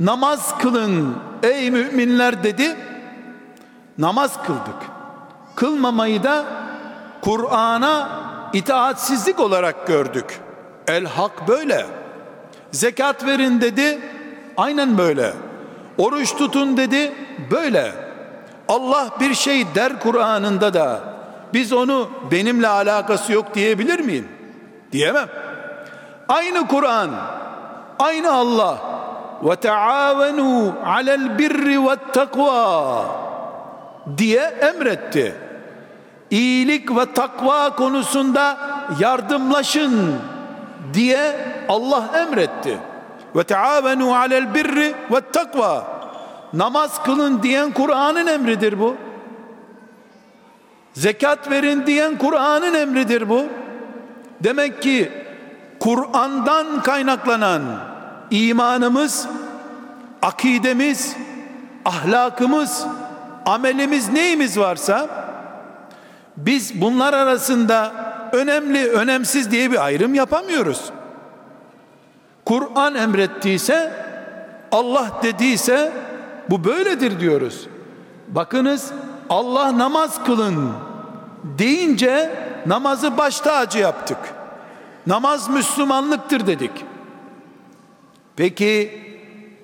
namaz 0.00 0.58
kılın 0.58 1.16
ey 1.42 1.70
müminler 1.70 2.44
dedi. 2.44 2.76
Namaz 3.98 4.42
kıldık. 4.46 4.97
Kılmamayı 5.58 6.22
da 6.22 6.44
Kur'an'a 7.20 8.08
itaatsizlik 8.52 9.40
olarak 9.40 9.86
gördük. 9.86 10.40
El 10.88 11.06
hak 11.06 11.48
böyle. 11.48 11.86
Zekat 12.70 13.26
verin 13.26 13.60
dedi. 13.60 13.98
Aynen 14.56 14.98
böyle. 14.98 15.32
Oruç 15.98 16.36
tutun 16.36 16.76
dedi. 16.76 17.12
Böyle. 17.50 17.92
Allah 18.68 19.08
bir 19.20 19.34
şey 19.34 19.66
der 19.74 20.00
Kur'an'ında 20.00 20.74
da 20.74 21.00
biz 21.54 21.72
onu 21.72 22.10
benimle 22.30 22.68
alakası 22.68 23.32
yok 23.32 23.54
diyebilir 23.54 24.00
miyim? 24.00 24.28
Diyemem. 24.92 25.28
Aynı 26.28 26.68
Kur'an, 26.68 27.10
aynı 27.98 28.32
Allah 28.32 28.78
ve 29.42 29.56
taavenu 29.56 30.74
alel 30.84 31.38
birri 31.38 31.86
ve 31.86 31.96
takva 32.12 33.04
diye 34.18 34.42
emretti. 34.42 35.47
İyilik 36.30 36.96
ve 36.96 37.12
takva 37.12 37.76
konusunda 37.76 38.58
yardımlaşın 39.00 40.14
diye 40.94 41.36
Allah 41.68 42.04
emretti. 42.14 42.78
Ve 43.36 43.44
taavenu 43.44 44.14
alel 44.14 44.54
birri 44.54 44.94
ve 45.12 45.20
takva. 45.32 45.98
Namaz 46.52 47.02
kılın 47.02 47.42
diyen 47.42 47.70
Kur'an'ın 47.70 48.26
emridir 48.26 48.78
bu. 48.78 48.96
Zekat 50.92 51.50
verin 51.50 51.86
diyen 51.86 52.18
Kur'an'ın 52.18 52.74
emridir 52.74 53.28
bu. 53.28 53.44
Demek 54.40 54.82
ki 54.82 55.12
Kur'an'dan 55.80 56.82
kaynaklanan 56.82 57.62
imanımız, 58.30 59.28
akidemiz, 60.22 61.16
ahlakımız, 61.84 62.86
amelimiz 63.46 64.12
neyimiz 64.12 64.58
varsa 64.58 65.27
biz 66.38 66.80
bunlar 66.80 67.12
arasında 67.14 67.92
önemli, 68.32 68.88
önemsiz 68.88 69.50
diye 69.50 69.70
bir 69.70 69.84
ayrım 69.84 70.14
yapamıyoruz. 70.14 70.90
Kur'an 72.44 72.94
emrettiyse, 72.94 73.92
Allah 74.72 75.10
dediyse 75.22 75.92
bu 76.50 76.64
böyledir 76.64 77.20
diyoruz. 77.20 77.66
Bakınız 78.28 78.92
Allah 79.30 79.78
namaz 79.78 80.24
kılın 80.24 80.72
deyince 81.44 82.30
namazı 82.66 83.16
baş 83.16 83.40
tacı 83.40 83.78
yaptık. 83.78 84.18
Namaz 85.06 85.48
Müslümanlıktır 85.48 86.46
dedik. 86.46 86.70
Peki 88.36 89.02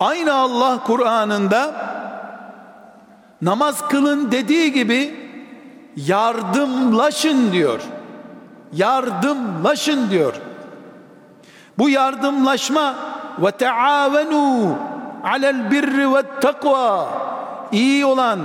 aynı 0.01 0.35
Allah 0.35 0.85
Kur'an'ında 0.87 1.75
namaz 3.43 3.89
kılın 3.89 4.33
dediği 4.33 4.73
gibi 4.73 5.24
yardımlaşın 5.97 7.53
diyor. 7.53 7.81
Yardımlaşın 8.73 10.11
diyor. 10.11 10.35
Bu 11.79 11.89
yardımlaşma 11.89 12.95
ve 13.39 13.51
taavenu 13.51 14.77
alel 15.25 15.71
birri 15.71 16.15
ve 16.15 16.23
takva 16.41 17.09
iyi 17.73 18.07
olan 18.07 18.41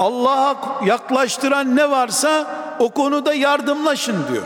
Allah'a 0.00 0.56
yaklaştıran 0.84 1.76
ne 1.76 1.90
varsa 1.90 2.46
o 2.78 2.88
konuda 2.88 3.34
yardımlaşın 3.34 4.16
diyor. 4.32 4.44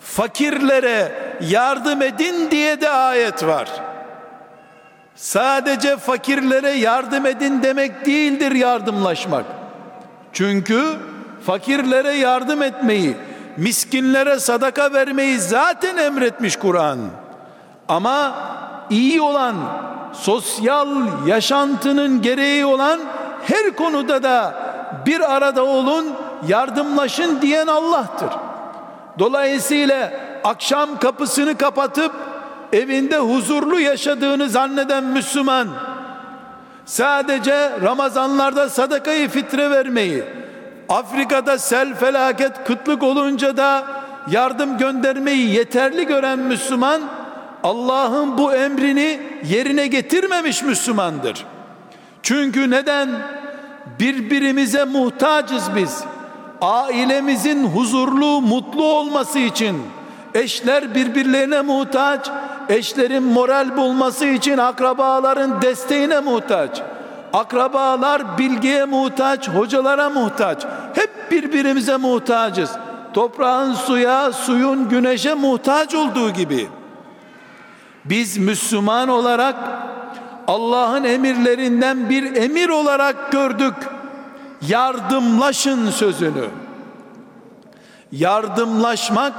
Fakirlere 0.00 1.12
yardım 1.40 2.02
edin 2.02 2.50
diye 2.50 2.80
de 2.80 2.90
ayet 2.90 3.46
var. 3.46 3.68
Sadece 5.14 5.96
fakirlere 5.96 6.70
yardım 6.70 7.26
edin 7.26 7.62
demek 7.62 8.06
değildir 8.06 8.52
yardımlaşmak. 8.52 9.44
Çünkü 10.32 10.98
fakirlere 11.46 12.12
yardım 12.12 12.62
etmeyi, 12.62 13.16
miskinlere 13.56 14.40
sadaka 14.40 14.92
vermeyi 14.92 15.38
zaten 15.38 15.96
emretmiş 15.96 16.56
Kur'an. 16.56 16.98
Ama 17.88 18.34
iyi 18.90 19.20
olan, 19.20 19.54
sosyal 20.12 20.88
yaşantının 21.26 22.22
gereği 22.22 22.64
olan 22.64 23.00
her 23.46 23.76
konuda 23.76 24.22
da 24.22 24.54
bir 25.06 25.34
arada 25.34 25.64
olun, 25.64 26.06
yardımlaşın 26.48 27.42
diyen 27.42 27.66
Allah'tır. 27.66 28.30
Dolayısıyla 29.18 30.12
akşam 30.44 30.98
kapısını 30.98 31.56
kapatıp 31.56 32.12
evinde 32.72 33.18
huzurlu 33.18 33.80
yaşadığını 33.80 34.48
zanneden 34.48 35.04
Müslüman 35.04 35.68
sadece 36.84 37.70
Ramazanlarda 37.82 38.68
sadakayı 38.68 39.28
fitre 39.28 39.70
vermeyi 39.70 40.24
Afrika'da 40.88 41.58
sel 41.58 41.94
felaket 41.94 42.64
kıtlık 42.64 43.02
olunca 43.02 43.56
da 43.56 43.84
yardım 44.30 44.78
göndermeyi 44.78 45.54
yeterli 45.54 46.06
gören 46.06 46.38
Müslüman 46.38 47.02
Allah'ın 47.62 48.38
bu 48.38 48.54
emrini 48.54 49.20
yerine 49.48 49.86
getirmemiş 49.86 50.62
Müslümandır. 50.62 51.46
Çünkü 52.22 52.70
neden? 52.70 53.08
Birbirimize 54.00 54.84
muhtacız 54.84 55.64
biz. 55.76 56.04
Ailemizin 56.60 57.64
huzurlu, 57.64 58.40
mutlu 58.40 58.84
olması 58.84 59.38
için 59.38 59.82
eşler 60.34 60.94
birbirlerine 60.94 61.60
muhtaç, 61.60 62.30
eşlerin 62.68 63.22
moral 63.22 63.76
bulması 63.76 64.26
için 64.26 64.58
akrabaların 64.58 65.62
desteğine 65.62 66.20
muhtaç. 66.20 66.82
Akrabalar 67.34 68.38
bilgiye 68.38 68.84
muhtaç, 68.84 69.48
hocalara 69.48 70.10
muhtaç. 70.10 70.66
Hep 70.94 71.30
birbirimize 71.30 71.96
muhtacız. 71.96 72.70
Toprağın 73.14 73.74
suya, 73.74 74.32
suyun 74.32 74.88
güneşe 74.88 75.34
muhtaç 75.34 75.94
olduğu 75.94 76.30
gibi. 76.30 76.68
Biz 78.04 78.38
Müslüman 78.38 79.08
olarak 79.08 79.56
Allah'ın 80.46 81.04
emirlerinden 81.04 82.10
bir 82.10 82.36
emir 82.36 82.68
olarak 82.68 83.32
gördük. 83.32 83.74
Yardımlaşın 84.68 85.90
sözünü. 85.90 86.48
Yardımlaşmak 88.12 89.32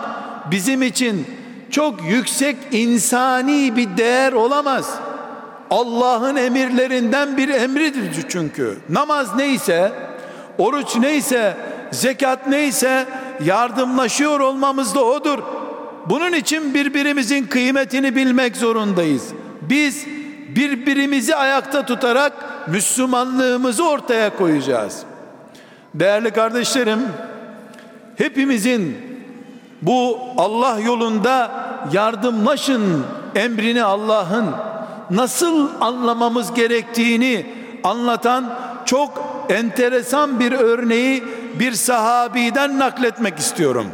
bizim 0.52 0.84
için 0.84 1.28
çok 1.72 2.04
yüksek 2.04 2.58
insani 2.72 3.76
bir 3.76 3.98
değer 3.98 4.34
olamaz. 4.34 5.00
Allah'ın 5.76 6.36
emirlerinden 6.36 7.38
bir 7.38 7.50
emridir 7.50 8.26
çünkü. 8.30 8.78
Namaz 8.90 9.36
neyse, 9.36 9.92
oruç 10.58 10.96
neyse, 10.96 11.58
zekat 11.92 12.48
neyse 12.48 13.06
yardımlaşıyor 13.46 14.40
olmamız 14.40 14.96
da 14.96 15.04
odur. 15.06 15.40
Bunun 16.06 16.34
için 16.34 16.74
birbirimizin 16.74 17.48
kıymetini 17.48 18.16
bilmek 18.16 18.58
zorundayız. 18.58 19.24
Biz 19.62 20.06
birbirimizi 20.56 21.36
ayakta 21.36 21.86
tutarak 21.86 22.34
Müslümanlığımızı 22.68 23.90
ortaya 23.90 24.38
koyacağız. 24.38 25.04
Değerli 25.96 26.32
kardeşlerim, 26.32 27.00
hepimizin 28.18 28.98
bu 29.82 30.20
Allah 30.38 30.80
yolunda 30.80 31.52
yardımlaşın 31.94 33.06
emrini 33.36 33.84
Allah'ın 33.84 34.46
nasıl 35.12 35.70
anlamamız 35.82 36.54
gerektiğini 36.54 37.46
anlatan 37.84 38.60
çok 38.86 39.46
enteresan 39.50 40.40
bir 40.40 40.52
örneği 40.52 41.24
bir 41.60 41.72
sahabiden 41.72 42.80
nakletmek 42.80 43.40
istiyorum. 43.40 43.88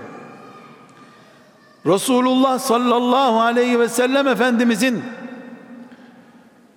Resulullah 1.86 2.60
sallallahu 2.60 3.42
aleyhi 3.42 3.80
ve 3.80 3.90
sellem 3.90 4.28
Efendimizin 4.28 5.04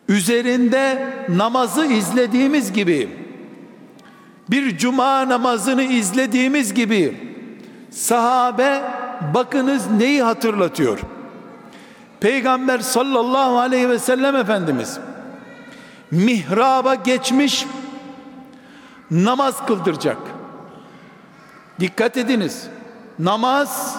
üzerinde 0.09 1.13
namazı 1.29 1.87
izlediğimiz 1.87 2.73
gibi 2.73 3.09
bir 4.51 4.79
cuma 4.79 5.29
namazını 5.29 5.83
izlediğimiz 5.83 6.75
gibi 6.75 7.17
sahabe 7.91 8.83
bakınız 9.35 9.91
neyi 9.91 10.23
hatırlatıyor? 10.23 10.99
Peygamber 12.25 12.79
sallallahu 12.79 13.59
aleyhi 13.59 13.89
ve 13.89 13.99
sellem 13.99 14.37
Efendimiz 14.37 14.99
mihraba 16.11 16.95
geçmiş 16.95 17.67
namaz 19.11 19.67
kıldıracak. 19.67 20.17
Dikkat 21.81 22.17
ediniz. 22.17 22.67
Namaz 23.19 23.97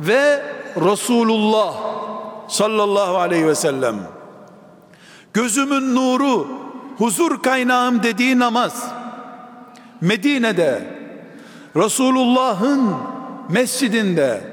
ve 0.00 0.42
Resulullah 0.76 1.74
sallallahu 2.48 3.16
aleyhi 3.16 3.46
ve 3.46 3.54
sellem 3.54 3.96
gözümün 5.32 5.94
nuru 5.94 6.48
huzur 6.98 7.42
kaynağım 7.42 8.02
dediği 8.02 8.38
namaz 8.38 8.92
Medine'de 10.00 10.96
Resulullah'ın 11.76 12.94
mescidinde 13.48 14.44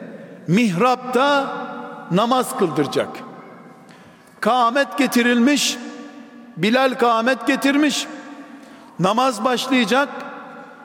mihrapta 0.48 1.64
namaz 2.12 2.58
kıldıracak. 2.58 3.10
Kâmet 4.40 4.98
getirilmiş, 4.98 5.78
Bilal 6.58 6.94
kâmet 7.00 7.48
getirmiş, 7.48 8.08
namaz 9.00 9.44
başlayacak. 9.44 10.10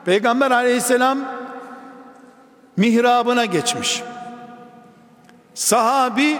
Peygamber 0.05 0.51
aleyhisselam 0.51 1.19
mihrabına 2.77 3.45
geçmiş. 3.45 4.03
Sahabi 5.55 6.39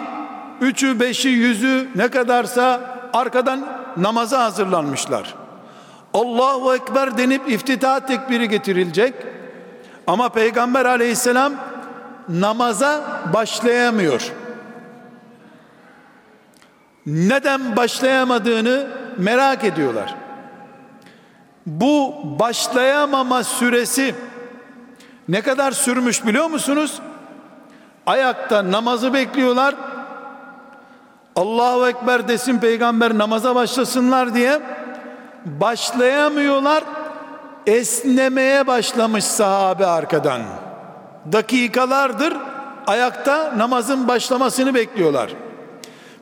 üçü 0.61 1.01
beşi 1.01 1.29
yüzü 1.29 1.89
ne 1.95 2.09
kadarsa 2.09 2.81
arkadan 3.13 3.67
namaza 3.97 4.45
hazırlanmışlar. 4.45 5.35
Allahu 6.15 6.75
Ekber 6.75 7.19
denip 7.19 7.51
iftitah 7.51 8.01
tekbiri 8.01 8.49
getirilecek. 8.49 9.15
Ama 10.07 10.29
Peygamber 10.29 10.85
aleyhisselam 10.85 11.53
namaza 12.29 13.21
başlayamıyor. 13.35 14.33
Neden 17.09 17.77
başlayamadığını 17.77 18.87
merak 19.19 19.65
ediyorlar. 19.65 20.15
Bu 21.67 22.15
başlayamama 22.41 23.45
süresi 23.45 24.15
ne 25.29 25.41
kadar 25.43 25.73
sürmüş 25.73 26.27
biliyor 26.27 26.47
musunuz? 26.47 27.01
Ayakta 28.07 28.71
namazı 28.71 29.15
bekliyorlar. 29.15 29.75
Allahu 31.37 31.89
Ekber 31.89 32.29
desin 32.29 32.59
peygamber 32.59 33.19
namaza 33.19 33.55
başlasınlar 33.55 34.35
diye 34.35 34.61
başlayamıyorlar 35.45 36.85
esnemeye 37.67 38.67
başlamış 38.67 39.25
sahabe 39.25 39.87
arkadan. 39.87 40.43
Dakikalardır 41.33 42.37
ayakta 42.87 43.59
namazın 43.59 44.09
başlamasını 44.09 44.75
bekliyorlar. 44.75 45.48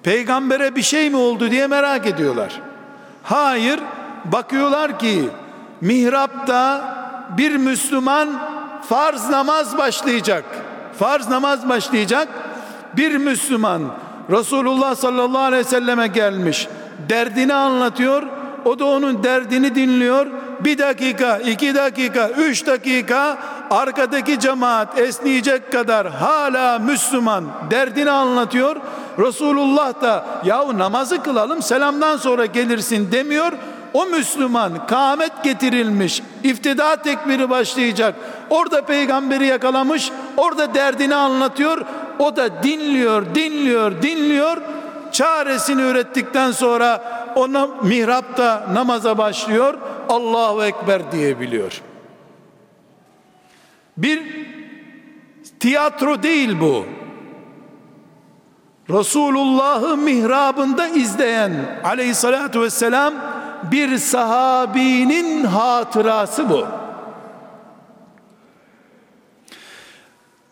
Peygambere 0.07 0.77
bir 0.77 0.83
şey 0.83 1.11
mi 1.11 1.17
oldu 1.17 1.51
diye 1.51 1.67
merak 1.67 2.07
ediyorlar. 2.07 2.61
Hayır, 3.23 3.81
bakıyorlar 4.25 4.99
ki 4.99 5.29
mihrapta 5.81 6.95
bir 7.39 7.57
Müslüman 7.57 8.29
farz 8.89 9.31
namaz 9.31 9.79
başlayacak. 9.79 10.45
Farz 10.99 11.29
namaz 11.29 11.69
başlayacak. 11.69 12.29
Bir 12.97 13.17
Müslüman 13.17 13.83
Resulullah 14.31 14.95
sallallahu 14.95 15.43
aleyhi 15.43 15.65
ve 15.65 15.69
selleme 15.69 16.07
gelmiş. 16.07 16.69
Derdini 17.09 17.55
anlatıyor. 17.55 18.23
O 18.65 18.79
da 18.79 18.85
onun 18.85 19.23
derdini 19.23 19.75
dinliyor 19.75 20.27
bir 20.61 20.79
dakika, 20.79 21.39
iki 21.39 21.75
dakika, 21.75 22.29
üç 22.29 22.67
dakika 22.67 23.39
arkadaki 23.71 24.41
cemaat 24.41 24.99
esneyecek 24.99 25.73
kadar 25.73 26.11
hala 26.11 26.79
Müslüman 26.79 27.45
derdini 27.71 28.11
anlatıyor. 28.11 28.77
Resulullah 29.19 30.03
da 30.03 30.25
yahu 30.45 30.79
namazı 30.79 31.23
kılalım 31.23 31.63
selamdan 31.63 32.17
sonra 32.17 32.47
gelirsin 32.47 33.13
demiyor. 33.13 33.53
O 33.93 34.07
Müslüman 34.07 34.87
kâmet 34.87 35.45
getirilmiş, 35.45 36.23
iftida 36.43 36.97
tekbiri 36.97 37.51
başlayacak. 37.51 38.15
Orada 38.51 38.83
peygamberi 38.83 39.47
yakalamış, 39.47 40.11
orada 40.37 40.75
derdini 40.75 41.15
anlatıyor. 41.15 41.81
O 42.19 42.37
da 42.37 42.63
dinliyor, 42.63 43.35
dinliyor, 43.35 44.03
dinliyor. 44.03 44.57
Çaresini 45.17 45.83
ürettikten 45.83 46.51
sonra 46.51 47.03
ona 47.37 47.67
mihrapta 47.67 48.67
namaza 48.73 49.19
başlıyor. 49.19 49.75
Allahu 50.09 50.65
Ekber 50.65 51.13
diyebiliyor. 51.13 51.83
Bir 53.97 54.23
tiyatro 55.61 56.23
değil 56.23 56.61
bu. 56.61 56.87
Resulullah'ı 58.91 59.97
mihrabında 59.97 60.89
izleyen 60.89 61.53
aleyhissalatü 61.85 62.61
vesselam 62.61 63.15
bir 63.63 63.99
sahabinin 63.99 65.45
hatırası 65.45 66.51
bu. 66.51 66.67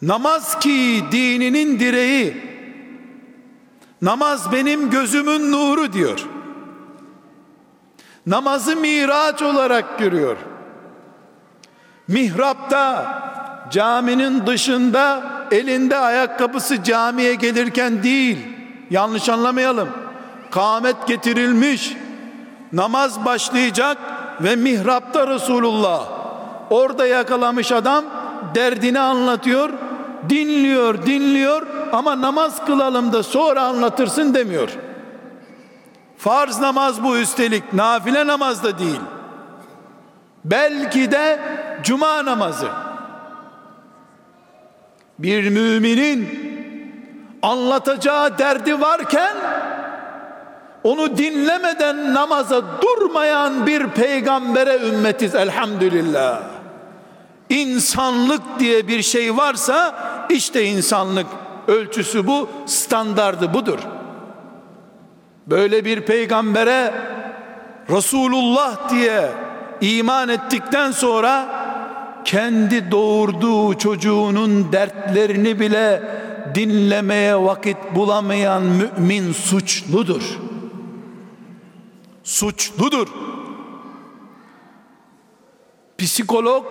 Namaz 0.02 0.58
ki 0.58 1.04
dininin 1.12 1.80
direği, 1.80 2.53
namaz 4.04 4.52
benim 4.52 4.90
gözümün 4.90 5.52
nuru 5.52 5.92
diyor 5.92 6.26
namazı 8.26 8.76
miraç 8.76 9.42
olarak 9.42 9.98
görüyor. 9.98 10.36
Mihrapta, 12.08 13.06
caminin 13.70 14.46
dışında 14.46 15.22
elinde 15.50 15.96
ayakkabısı 15.96 16.82
camiye 16.82 17.34
gelirken 17.34 18.02
değil. 18.02 18.38
Yanlış 18.90 19.28
anlamayalım. 19.28 19.88
Kamet 20.50 21.06
getirilmiş. 21.06 21.96
Namaz 22.72 23.24
başlayacak 23.24 23.98
ve 24.40 24.56
mihrapta 24.56 25.26
Resulullah. 25.26 26.04
Orada 26.70 27.06
yakalamış 27.06 27.72
adam 27.72 28.04
derdini 28.54 29.00
anlatıyor. 29.00 29.70
Dinliyor, 30.28 31.06
dinliyor 31.06 31.66
ama 31.92 32.20
namaz 32.20 32.64
kılalım 32.64 33.12
da 33.12 33.22
sonra 33.22 33.62
anlatırsın 33.62 34.34
demiyor. 34.34 34.68
Farz 36.18 36.60
namaz 36.60 37.04
bu 37.04 37.18
üstelik, 37.18 37.72
nafile 37.72 38.26
namaz 38.26 38.64
da 38.64 38.78
değil. 38.78 39.00
Belki 40.44 41.10
de 41.10 41.38
cuma 41.82 42.24
namazı. 42.24 42.68
Bir 45.18 45.48
müminin 45.48 46.28
anlatacağı 47.42 48.38
derdi 48.38 48.80
varken 48.80 49.36
onu 50.84 51.16
dinlemeden 51.16 52.14
namaza 52.14 52.62
durmayan 52.82 53.66
bir 53.66 53.86
peygambere 53.88 54.88
ümmetiz 54.88 55.34
elhamdülillah. 55.34 56.40
İnsanlık 57.48 58.42
diye 58.58 58.88
bir 58.88 59.02
şey 59.02 59.36
varsa 59.36 59.94
işte 60.30 60.64
insanlık 60.64 61.26
ölçüsü 61.68 62.26
bu, 62.26 62.48
standardı 62.66 63.54
budur. 63.54 63.78
Böyle 65.46 65.84
bir 65.84 66.00
peygambere 66.00 66.94
Resulullah 67.90 68.90
diye 68.90 69.30
iman 69.80 70.28
ettikten 70.28 70.90
sonra 70.90 71.48
kendi 72.24 72.90
doğurduğu 72.90 73.78
çocuğunun 73.78 74.72
dertlerini 74.72 75.60
bile 75.60 76.02
dinlemeye 76.54 77.36
vakit 77.36 77.76
bulamayan 77.94 78.62
mümin 78.62 79.32
suçludur. 79.32 80.22
Suçludur. 82.24 83.08
Psikolog 85.98 86.64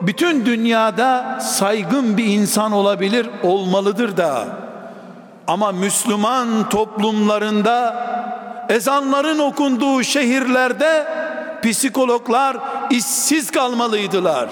bütün 0.00 0.46
dünyada 0.46 1.38
saygın 1.40 2.16
bir 2.16 2.24
insan 2.24 2.72
olabilir, 2.72 3.28
olmalıdır 3.42 4.16
da. 4.16 4.44
Ama 5.46 5.72
Müslüman 5.72 6.68
toplumlarında 6.68 8.06
ezanların 8.68 9.38
okunduğu 9.38 10.02
şehirlerde 10.02 11.06
psikologlar 11.62 12.56
işsiz 12.90 13.50
kalmalıydılar. 13.50 14.48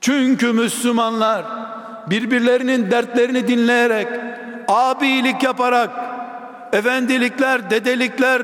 Çünkü 0.00 0.52
Müslümanlar 0.52 1.44
birbirlerinin 2.06 2.90
dertlerini 2.90 3.48
dinleyerek, 3.48 4.08
abilik 4.68 5.42
yaparak, 5.42 5.90
efendilikler, 6.72 7.70
dedelikler, 7.70 8.42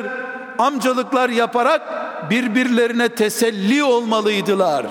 amcalıklar 0.58 1.28
yaparak 1.28 2.05
birbirlerine 2.30 3.08
teselli 3.08 3.84
olmalıydılar. 3.84 4.86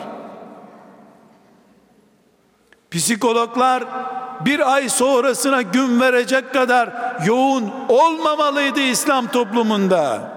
Psikologlar 2.91 3.83
bir 4.45 4.73
ay 4.73 4.89
sonrasına 4.89 5.61
gün 5.61 5.99
verecek 5.99 6.53
kadar 6.53 7.17
yoğun 7.25 7.73
olmamalıydı 7.89 8.79
İslam 8.79 9.27
toplumunda. 9.27 10.35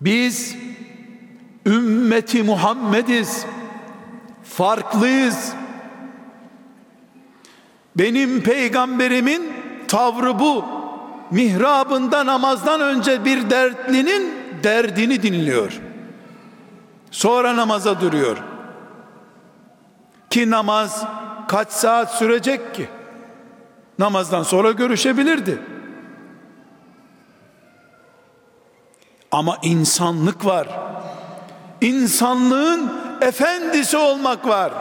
Biz 0.00 0.56
ümmeti 1.66 2.42
Muhammediz. 2.42 3.46
Farklıyız. 4.44 5.52
Benim 7.96 8.42
peygamberimin 8.42 9.55
tavrı 9.88 10.38
bu. 10.38 10.64
Mihrabında 11.30 12.26
namazdan 12.26 12.80
önce 12.80 13.24
bir 13.24 13.50
dertlinin 13.50 14.34
derdini 14.62 15.22
dinliyor. 15.22 15.80
Sonra 17.10 17.56
namaza 17.56 18.00
duruyor. 18.00 18.36
Ki 20.30 20.50
namaz 20.50 21.04
kaç 21.48 21.72
saat 21.72 22.14
sürecek 22.14 22.74
ki? 22.74 22.88
Namazdan 23.98 24.42
sonra 24.42 24.70
görüşebilirdi. 24.70 25.58
Ama 29.30 29.58
insanlık 29.62 30.46
var. 30.46 30.68
İnsanlığın 31.80 32.92
efendisi 33.20 33.96
olmak 33.96 34.48
var. 34.48 34.72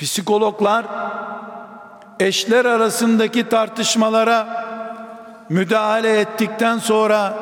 Psikologlar 0.00 0.86
eşler 2.20 2.64
arasındaki 2.64 3.48
tartışmalara 3.48 4.66
müdahale 5.48 6.20
ettikten 6.20 6.78
sonra 6.78 7.38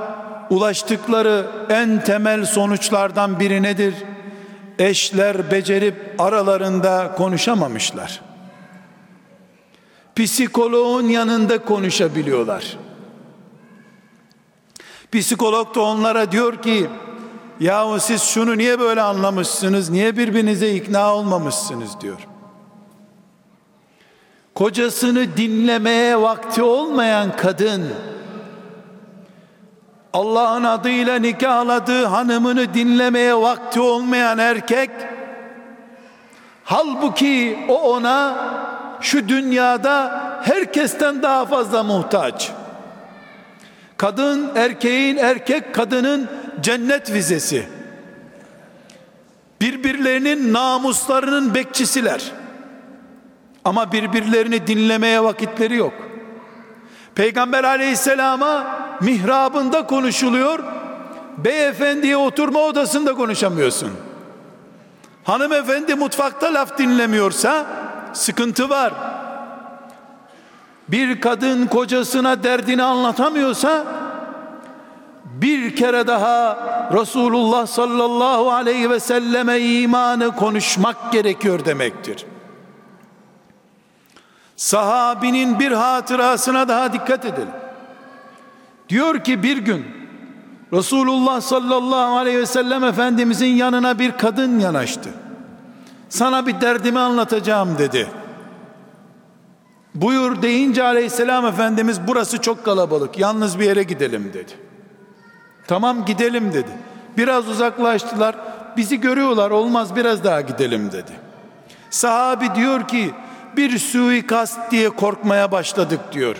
ulaştıkları 0.50 1.46
en 1.68 2.04
temel 2.04 2.44
sonuçlardan 2.44 3.40
biri 3.40 3.62
nedir? 3.62 3.94
Eşler 4.78 5.50
becerip 5.50 6.14
aralarında 6.18 7.14
konuşamamışlar. 7.16 8.20
Psikoloğun 10.16 11.08
yanında 11.08 11.64
konuşabiliyorlar. 11.64 12.76
Psikolog 15.12 15.74
da 15.74 15.80
onlara 15.80 16.32
diyor 16.32 16.62
ki 16.62 16.86
yahu 17.60 18.00
siz 18.00 18.22
şunu 18.22 18.58
niye 18.58 18.80
böyle 18.80 19.02
anlamışsınız? 19.02 19.90
Niye 19.90 20.16
birbirinize 20.16 20.74
ikna 20.74 21.14
olmamışsınız 21.14 22.00
diyor. 22.00 22.18
Kocasını 24.58 25.36
dinlemeye 25.36 26.20
vakti 26.20 26.62
olmayan 26.62 27.36
kadın 27.36 27.88
Allah'ın 30.12 30.64
adıyla 30.64 31.18
nikahladığı 31.18 32.04
hanımını 32.04 32.74
dinlemeye 32.74 33.36
vakti 33.36 33.80
olmayan 33.80 34.38
erkek 34.38 34.90
halbuki 36.64 37.58
o 37.68 37.74
ona 37.74 38.36
şu 39.00 39.28
dünyada 39.28 40.22
herkesten 40.42 41.22
daha 41.22 41.46
fazla 41.46 41.82
muhtaç. 41.82 42.52
Kadın 43.96 44.50
erkeğin 44.56 45.16
erkek 45.16 45.74
kadının 45.74 46.28
cennet 46.60 47.12
vizesi. 47.12 47.68
Birbirlerinin 49.60 50.52
namuslarının 50.52 51.54
bekçisiler. 51.54 52.37
Ama 53.68 53.92
birbirlerini 53.92 54.66
dinlemeye 54.66 55.22
vakitleri 55.22 55.76
yok. 55.76 55.92
Peygamber 57.14 57.64
aleyhisselama 57.64 58.66
mihrabında 59.00 59.86
konuşuluyor. 59.86 60.58
Beyefendiye 61.38 62.16
oturma 62.16 62.60
odasında 62.60 63.14
konuşamıyorsun. 63.14 63.90
Hanımefendi 65.24 65.94
mutfakta 65.94 66.54
laf 66.54 66.78
dinlemiyorsa 66.78 67.66
sıkıntı 68.12 68.68
var. 68.68 68.92
Bir 70.88 71.20
kadın 71.20 71.66
kocasına 71.66 72.42
derdini 72.42 72.82
anlatamıyorsa 72.82 73.84
bir 75.24 75.76
kere 75.76 76.06
daha 76.06 76.58
Resulullah 76.92 77.66
sallallahu 77.66 78.50
aleyhi 78.50 78.90
ve 78.90 79.00
selleme 79.00 79.58
imanı 79.58 80.36
konuşmak 80.36 81.12
gerekiyor 81.12 81.64
demektir. 81.64 82.26
Sahabinin 84.58 85.58
bir 85.58 85.72
hatırasına 85.72 86.68
daha 86.68 86.92
dikkat 86.92 87.24
edelim. 87.24 87.48
Diyor 88.88 89.24
ki 89.24 89.42
bir 89.42 89.56
gün 89.56 89.86
Resulullah 90.72 91.40
sallallahu 91.40 92.16
aleyhi 92.16 92.38
ve 92.38 92.46
sellem 92.46 92.84
Efendimizin 92.84 93.46
yanına 93.46 93.98
bir 93.98 94.12
kadın 94.12 94.58
yanaştı. 94.58 95.10
Sana 96.08 96.46
bir 96.46 96.60
derdimi 96.60 96.98
anlatacağım 96.98 97.78
dedi. 97.78 98.08
Buyur 99.94 100.42
deyince 100.42 100.82
aleyhisselam 100.82 101.46
Efendimiz 101.46 102.00
burası 102.06 102.40
çok 102.40 102.64
kalabalık 102.64 103.18
yalnız 103.18 103.58
bir 103.58 103.64
yere 103.64 103.82
gidelim 103.82 104.30
dedi. 104.34 104.52
Tamam 105.66 106.04
gidelim 106.04 106.52
dedi. 106.52 106.70
Biraz 107.16 107.48
uzaklaştılar. 107.48 108.36
Bizi 108.76 109.00
görüyorlar 109.00 109.50
olmaz 109.50 109.96
biraz 109.96 110.24
daha 110.24 110.40
gidelim 110.40 110.92
dedi. 110.92 111.12
Sahabi 111.90 112.54
diyor 112.54 112.88
ki 112.88 113.14
bir 113.56 113.78
suikast 113.78 114.70
diye 114.70 114.90
korkmaya 114.90 115.52
başladık 115.52 116.00
diyor. 116.12 116.36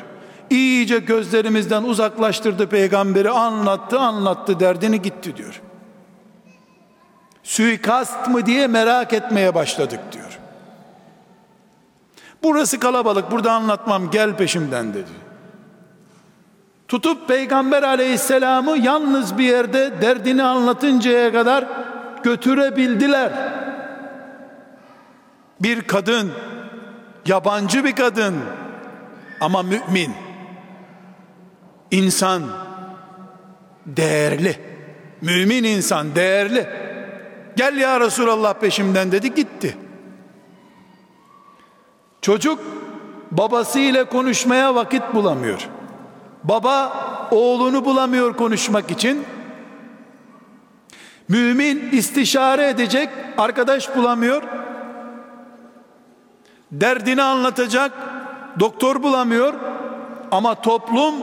İyice 0.50 0.98
gözlerimizden 0.98 1.82
uzaklaştırdı 1.82 2.68
peygamberi 2.68 3.30
anlattı 3.30 3.98
anlattı 3.98 4.60
derdini 4.60 5.02
gitti 5.02 5.36
diyor. 5.36 5.62
Suikast 7.42 8.28
mı 8.28 8.46
diye 8.46 8.66
merak 8.66 9.12
etmeye 9.12 9.54
başladık 9.54 10.00
diyor. 10.12 10.38
Burası 12.42 12.80
kalabalık 12.80 13.30
burada 13.30 13.52
anlatmam 13.52 14.10
gel 14.10 14.36
peşimden 14.36 14.94
dedi. 14.94 15.28
Tutup 16.88 17.28
Peygamber 17.28 17.82
aleyhisselamı 17.82 18.78
yalnız 18.78 19.38
bir 19.38 19.44
yerde 19.44 19.92
derdini 20.02 20.42
anlatıncaya 20.42 21.32
kadar 21.32 21.64
götürebildiler. 22.22 23.32
Bir 25.60 25.82
kadın, 25.82 26.32
yabancı 27.26 27.84
bir 27.84 27.96
kadın 27.96 28.34
ama 29.40 29.62
mümin, 29.62 30.14
insan, 31.90 32.42
değerli, 33.86 34.56
mümin 35.20 35.64
insan 35.64 36.14
değerli. 36.14 36.68
Gel 37.56 37.76
ya 37.76 38.00
Resulallah 38.00 38.54
peşimden 38.54 39.12
dedi 39.12 39.34
gitti. 39.34 39.76
Çocuk 42.22 42.60
babası 43.30 43.78
ile 43.78 44.04
konuşmaya 44.04 44.74
vakit 44.74 45.02
bulamıyor. 45.14 45.68
Baba 46.44 46.92
oğlunu 47.30 47.84
bulamıyor 47.84 48.36
konuşmak 48.36 48.90
için. 48.90 49.24
Mümin 51.28 51.88
istişare 51.92 52.68
edecek 52.68 53.08
arkadaş 53.38 53.96
bulamıyor. 53.96 54.42
Derdini 56.72 57.22
anlatacak 57.22 57.92
doktor 58.60 59.02
bulamıyor. 59.02 59.54
Ama 60.30 60.54
toplum 60.54 61.14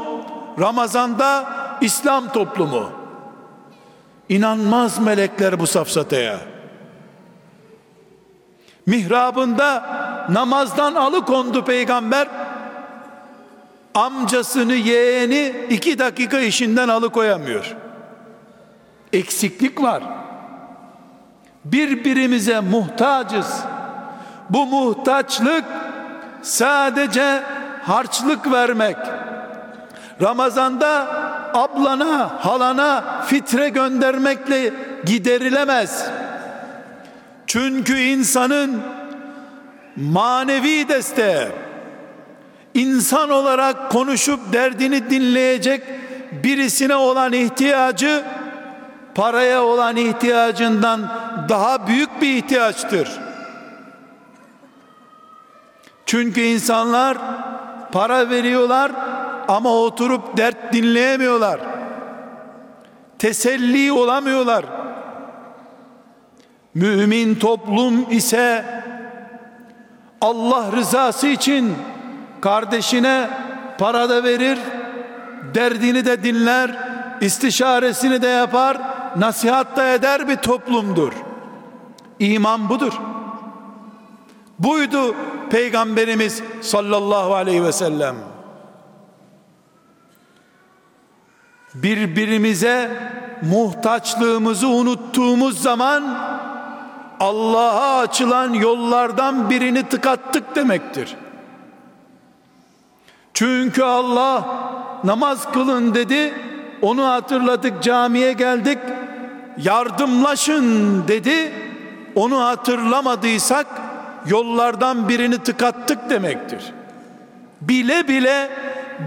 Ramazan'da 0.59 1.45
İslam 1.81 2.31
toplumu. 2.31 2.89
İnanmaz 4.29 4.99
melekler 4.99 5.59
bu 5.59 5.67
safsataya. 5.67 6.39
Mihrabında 8.85 9.83
namazdan 10.29 10.95
alıkondu 10.95 11.65
peygamber. 11.65 12.27
Amcasını 13.93 14.75
yeğeni 14.75 15.53
iki 15.69 15.99
dakika 15.99 16.39
işinden 16.39 16.89
alıkoyamıyor. 16.89 17.75
Eksiklik 19.13 19.81
var. 19.81 20.03
Birbirimize 21.65 22.59
muhtacız. 22.59 23.63
Bu 24.49 24.65
muhtaçlık 24.65 25.63
sadece 26.41 27.43
harçlık 27.83 28.51
vermek. 28.51 28.97
Ramazanda 30.21 31.07
ablana, 31.53 32.45
halana 32.45 33.21
fitre 33.25 33.69
göndermekle 33.69 34.73
giderilemez. 35.05 36.05
Çünkü 37.47 37.99
insanın 37.99 38.81
manevi 39.95 40.87
desteği 40.87 41.47
insan 42.73 43.29
olarak 43.29 43.91
konuşup 43.91 44.53
derdini 44.53 45.09
dinleyecek 45.09 45.83
birisine 46.43 46.95
olan 46.95 47.33
ihtiyacı 47.33 48.23
paraya 49.15 49.63
olan 49.63 49.95
ihtiyacından 49.95 51.09
daha 51.49 51.87
büyük 51.87 52.21
bir 52.21 52.35
ihtiyaçtır. 52.35 53.24
Çünkü 56.05 56.41
insanlar 56.41 57.17
para 57.91 58.29
veriyorlar 58.29 58.91
ama 59.47 59.69
oturup 59.69 60.37
dert 60.37 60.73
dinleyemiyorlar. 60.73 61.59
Teselli 63.19 63.91
olamıyorlar. 63.91 64.65
Mümin 66.73 67.35
toplum 67.35 68.11
ise 68.11 68.65
Allah 70.21 70.71
rızası 70.71 71.27
için 71.27 71.75
kardeşine 72.41 73.29
para 73.77 74.09
da 74.09 74.23
verir, 74.23 74.59
derdini 75.53 76.05
de 76.05 76.23
dinler, 76.23 76.71
istişaresini 77.21 78.21
de 78.21 78.27
yapar, 78.27 78.77
nasihat 79.15 79.77
da 79.77 79.93
eder 79.93 80.27
bir 80.27 80.35
toplumdur. 80.35 81.13
İman 82.19 82.69
budur. 82.69 82.93
Buydu 84.59 85.15
Peygamberimiz 85.49 86.43
sallallahu 86.61 87.35
aleyhi 87.35 87.63
ve 87.63 87.71
sellem. 87.71 88.15
Birbirimize 91.75 92.91
muhtaçlığımızı 93.41 94.67
unuttuğumuz 94.67 95.61
zaman 95.61 96.03
Allah'a 97.19 97.99
açılan 97.99 98.53
yollardan 98.53 99.49
birini 99.49 99.83
tıkattık 99.83 100.55
demektir. 100.55 101.15
Çünkü 103.33 103.83
Allah 103.83 104.45
namaz 105.03 105.51
kılın 105.51 105.93
dedi. 105.93 106.33
Onu 106.81 107.05
hatırladık 107.05 107.83
camiye 107.83 108.33
geldik. 108.33 108.79
Yardımlaşın 109.57 111.03
dedi. 111.07 111.53
Onu 112.15 112.43
hatırlamadıysak 112.43 113.67
yollardan 114.27 115.09
birini 115.09 115.43
tıkattık 115.43 116.09
demektir. 116.09 116.73
Bile 117.61 118.07
bile 118.07 118.49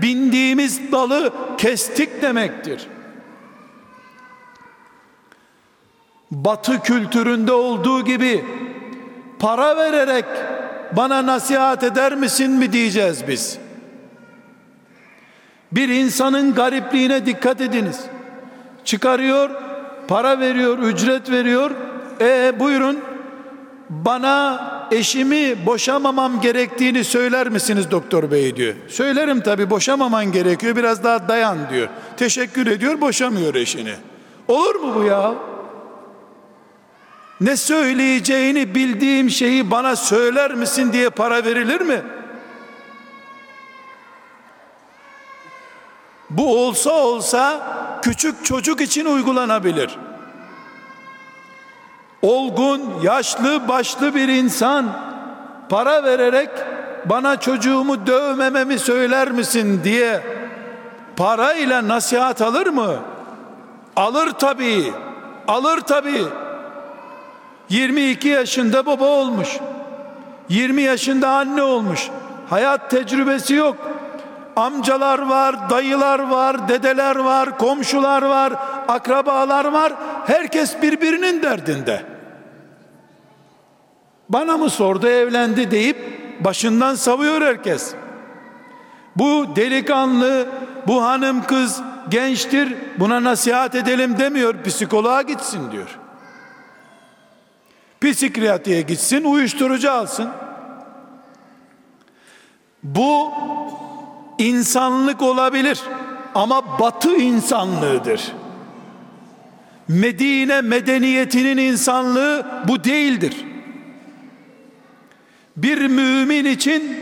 bindiğimiz 0.02 0.92
dalı 0.92 1.32
kestik 1.58 2.22
demektir. 2.22 2.86
Batı 6.30 6.82
kültüründe 6.82 7.52
olduğu 7.52 8.04
gibi 8.04 8.44
para 9.38 9.76
vererek 9.76 10.24
bana 10.96 11.26
nasihat 11.26 11.84
eder 11.84 12.14
misin 12.14 12.50
mi 12.50 12.72
diyeceğiz 12.72 13.28
biz. 13.28 13.58
Bir 15.72 15.88
insanın 15.88 16.54
garipliğine 16.54 17.26
dikkat 17.26 17.60
ediniz. 17.60 18.00
Çıkarıyor, 18.84 19.50
para 20.08 20.40
veriyor, 20.40 20.78
ücret 20.78 21.30
veriyor. 21.30 21.70
E 22.20 22.60
buyurun 22.60 23.00
bana 23.90 24.77
eşimi 24.90 25.66
boşamamam 25.66 26.40
gerektiğini 26.40 27.04
söyler 27.04 27.48
misiniz 27.48 27.90
doktor 27.90 28.30
bey 28.30 28.56
diyor. 28.56 28.74
Söylerim 28.88 29.40
tabi 29.40 29.70
boşamaman 29.70 30.32
gerekiyor 30.32 30.76
biraz 30.76 31.04
daha 31.04 31.28
dayan 31.28 31.58
diyor. 31.70 31.88
Teşekkür 32.16 32.66
ediyor 32.66 33.00
boşamıyor 33.00 33.54
eşini. 33.54 33.94
Olur 34.48 34.74
mu 34.74 34.94
bu 34.94 35.04
ya? 35.04 35.34
Ne 37.40 37.56
söyleyeceğini 37.56 38.74
bildiğim 38.74 39.30
şeyi 39.30 39.70
bana 39.70 39.96
söyler 39.96 40.54
misin 40.54 40.92
diye 40.92 41.10
para 41.10 41.44
verilir 41.44 41.80
mi? 41.80 42.02
Bu 46.30 46.66
olsa 46.66 46.90
olsa 46.90 47.60
küçük 48.02 48.44
çocuk 48.44 48.80
için 48.80 49.04
uygulanabilir. 49.04 49.98
Olgun, 52.22 52.82
yaşlı, 53.02 53.68
başlı 53.68 54.14
bir 54.14 54.28
insan 54.28 54.86
para 55.68 56.04
vererek 56.04 56.50
bana 57.04 57.40
çocuğumu 57.40 58.06
dövmememi 58.06 58.78
söyler 58.78 59.30
misin 59.30 59.80
diye 59.84 60.22
parayla 61.16 61.88
nasihat 61.88 62.42
alır 62.42 62.66
mı? 62.66 62.96
Alır 63.96 64.30
tabii. 64.30 64.92
Alır 65.48 65.80
tabii. 65.80 66.24
22 67.68 68.28
yaşında 68.28 68.86
baba 68.86 69.04
olmuş. 69.04 69.58
20 70.48 70.82
yaşında 70.82 71.28
anne 71.28 71.62
olmuş. 71.62 72.08
Hayat 72.50 72.90
tecrübesi 72.90 73.54
yok 73.54 73.76
amcalar 74.58 75.18
var, 75.18 75.70
dayılar 75.70 76.18
var, 76.18 76.68
dedeler 76.68 77.16
var, 77.16 77.58
komşular 77.58 78.22
var, 78.22 78.52
akrabalar 78.88 79.64
var. 79.64 79.92
Herkes 80.26 80.82
birbirinin 80.82 81.42
derdinde. 81.42 82.02
Bana 84.28 84.56
mı 84.56 84.70
sordu 84.70 85.08
evlendi 85.08 85.70
deyip 85.70 85.96
başından 86.40 86.94
savuyor 86.94 87.42
herkes. 87.42 87.94
Bu 89.16 89.56
delikanlı, 89.56 90.48
bu 90.86 91.04
hanım 91.04 91.42
kız 91.42 91.82
gençtir 92.08 92.74
buna 92.98 93.24
nasihat 93.24 93.74
edelim 93.74 94.18
demiyor 94.18 94.64
psikoloğa 94.64 95.22
gitsin 95.22 95.72
diyor. 95.72 95.98
Psikiyatriye 98.00 98.82
gitsin 98.82 99.24
uyuşturucu 99.24 99.90
alsın. 99.90 100.28
Bu 102.82 103.32
insanlık 104.38 105.22
olabilir 105.22 105.80
ama 106.34 106.78
batı 106.78 107.16
insanlığıdır. 107.16 108.32
Medine 109.88 110.60
medeniyetinin 110.60 111.56
insanlığı 111.56 112.46
bu 112.68 112.84
değildir. 112.84 113.44
Bir 115.56 115.86
mümin 115.86 116.44
için 116.44 116.96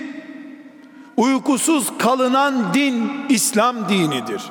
uykusuz 1.16 1.99
kalınan 1.99 2.74
din 2.74 3.12
İslam 3.28 3.89
dinidir. 3.89 4.43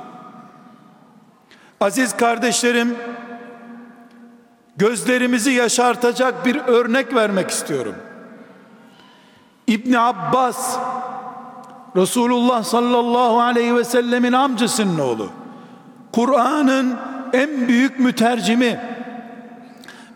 Aziz 1.82 2.18
kardeşlerim, 2.18 2.96
gözlerimizi 4.78 5.52
yaşartacak 5.52 6.46
bir 6.46 6.56
örnek 6.56 7.16
vermek 7.16 7.50
istiyorum. 7.50 7.96
İbn 9.68 9.94
Abbas 9.94 10.78
Resulullah 11.96 12.64
sallallahu 12.64 13.41
aleyhi 13.41 13.76
ve 13.76 13.84
sellemin 13.84 14.34
amcasının 14.34 15.00
oğlu. 15.00 15.30
Kur'an'ın 16.12 16.96
en 17.34 17.68
büyük 17.68 18.00
mütercimi 18.00 18.80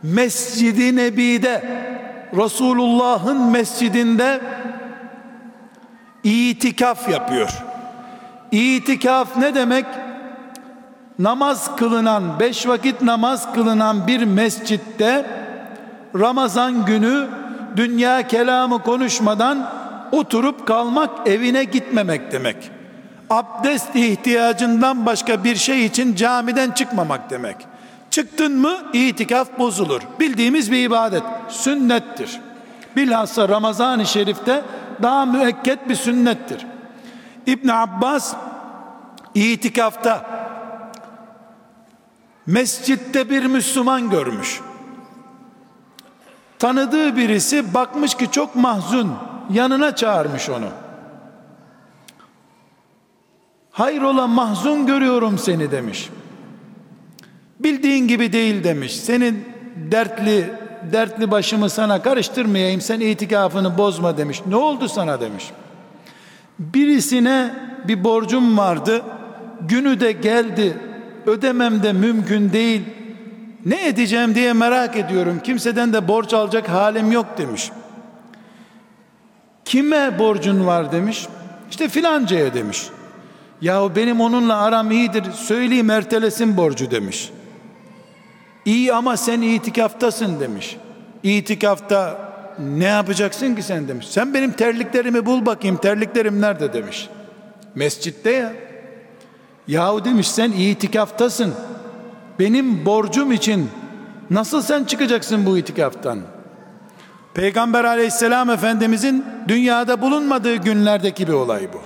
Mescid-i 0.03 0.95
Nebi'de 0.95 1.63
Resulullah'ın 2.35 3.41
mescidinde 3.41 4.41
itikaf 6.23 7.09
yapıyor. 7.09 7.63
İtikaf 8.51 9.37
ne 9.37 9.55
demek? 9.55 9.85
Namaz 11.19 11.75
kılınan, 11.75 12.39
beş 12.39 12.67
vakit 12.67 13.01
namaz 13.01 13.53
kılınan 13.53 14.07
bir 14.07 14.23
mescitte 14.23 15.25
Ramazan 16.15 16.85
günü 16.85 17.27
dünya 17.75 18.27
kelamı 18.27 18.83
konuşmadan 18.83 19.78
oturup 20.11 20.67
kalmak, 20.67 21.27
evine 21.27 21.63
gitmemek 21.63 22.31
demek. 22.31 22.71
Abdest 23.29 23.95
ihtiyacından 23.95 25.05
başka 25.05 25.43
bir 25.43 25.55
şey 25.55 25.85
için 25.85 26.15
camiden 26.15 26.71
çıkmamak 26.71 27.29
demek. 27.29 27.55
Çıktın 28.09 28.57
mı 28.57 28.77
itikaf 28.93 29.59
bozulur. 29.59 30.01
Bildiğimiz 30.19 30.71
bir 30.71 30.83
ibadet, 30.83 31.23
sünnettir. 31.49 32.39
Bilhassa 32.95 33.49
Ramazan-ı 33.49 34.05
Şerif'te 34.05 34.61
daha 35.01 35.25
müekket 35.25 35.89
bir 35.89 35.95
sünnettir. 35.95 36.65
İbn 37.45 37.67
Abbas 37.67 38.35
itikafta 39.33 40.25
mescitte 42.45 43.29
bir 43.29 43.45
Müslüman 43.45 44.09
görmüş. 44.09 44.61
Tanıdığı 46.59 47.15
birisi 47.15 47.73
bakmış 47.73 48.15
ki 48.15 48.31
çok 48.31 48.55
mahzun, 48.55 49.15
yanına 49.49 49.95
çağırmış 49.95 50.49
onu. 50.49 50.67
Hayrola 53.71 54.27
mahzun 54.27 54.85
görüyorum 54.85 55.37
seni 55.37 55.71
demiş. 55.71 56.09
Bildiğin 57.59 58.07
gibi 58.07 58.33
değil 58.33 58.63
demiş. 58.63 58.95
Senin 58.95 59.45
dertli 59.91 60.53
dertli 60.91 61.31
başımı 61.31 61.69
sana 61.69 62.01
karıştırmayayım 62.01 62.81
sen 62.81 62.99
itikafını 62.99 63.77
bozma 63.77 64.17
demiş. 64.17 64.41
Ne 64.47 64.55
oldu 64.55 64.87
sana 64.87 65.21
demiş. 65.21 65.51
Birisine 66.59 67.55
bir 67.87 68.03
borcum 68.03 68.57
vardı. 68.57 69.01
Günü 69.61 69.99
de 69.99 70.11
geldi. 70.11 70.77
Ödemem 71.25 71.83
de 71.83 71.93
mümkün 71.93 72.53
değil. 72.53 72.81
Ne 73.65 73.87
edeceğim 73.87 74.35
diye 74.35 74.53
merak 74.53 74.97
ediyorum. 74.97 75.39
Kimseden 75.43 75.93
de 75.93 76.07
borç 76.07 76.33
alacak 76.33 76.69
halim 76.69 77.11
yok 77.11 77.25
demiş. 77.37 77.71
Kime 79.69 80.19
borcun 80.19 80.67
var 80.67 80.91
demiş. 80.91 81.27
İşte 81.69 81.87
filancaya 81.87 82.53
demiş. 82.53 82.87
Yahu 83.61 83.91
benim 83.95 84.21
onunla 84.21 84.57
aram 84.57 84.91
iyidir. 84.91 85.23
Söyleyeyim 85.31 85.89
ertelesin 85.89 86.57
borcu 86.57 86.91
demiş. 86.91 87.31
İyi 88.65 88.93
ama 88.93 89.17
sen 89.17 89.41
itikaftasın 89.41 90.39
demiş. 90.39 90.77
İtikafta 91.23 92.17
ne 92.59 92.83
yapacaksın 92.85 93.55
ki 93.55 93.63
sen 93.63 93.87
demiş. 93.87 94.07
Sen 94.07 94.33
benim 94.33 94.51
terliklerimi 94.51 95.25
bul 95.25 95.45
bakayım 95.45 95.77
terliklerim 95.77 96.41
nerede 96.41 96.73
demiş. 96.73 97.09
Mescitte 97.75 98.31
ya. 98.31 98.53
Yahu 99.67 100.05
demiş 100.05 100.27
sen 100.27 100.51
itikaftasın. 100.51 101.53
Benim 102.39 102.85
borcum 102.85 103.31
için 103.31 103.69
nasıl 104.29 104.61
sen 104.61 104.83
çıkacaksın 104.83 105.45
bu 105.45 105.57
itikaftan? 105.57 106.19
Peygamber 107.39 107.83
aleyhisselam 107.83 108.49
efendimizin 108.49 109.25
dünyada 109.47 110.01
bulunmadığı 110.01 110.55
günlerdeki 110.55 111.27
bir 111.27 111.33
olay 111.33 111.73
bu. 111.73 111.81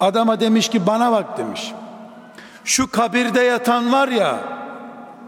Adama 0.00 0.40
demiş 0.40 0.68
ki 0.68 0.86
bana 0.86 1.12
bak 1.12 1.38
demiş. 1.38 1.72
Şu 2.64 2.90
kabirde 2.90 3.40
yatan 3.40 3.92
var 3.92 4.08
ya 4.08 4.40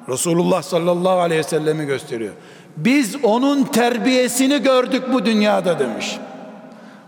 Resulullah 0.09 0.63
sallallahu 0.63 1.19
aleyhi 1.19 1.39
ve 1.39 1.49
sellemi 1.49 1.87
gösteriyor. 1.87 2.33
Biz 2.77 3.17
onun 3.25 3.65
terbiyesini 3.65 4.63
gördük 4.63 5.03
bu 5.13 5.25
dünyada 5.25 5.79
demiş. 5.79 6.19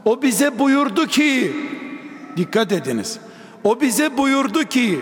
O 0.05 0.23
bize 0.23 0.59
buyurdu 0.59 1.07
ki 1.07 1.53
dikkat 2.37 2.73
ediniz. 2.73 3.19
O 3.65 3.81
bize 3.81 4.17
buyurdu 4.19 4.65
ki 4.65 5.01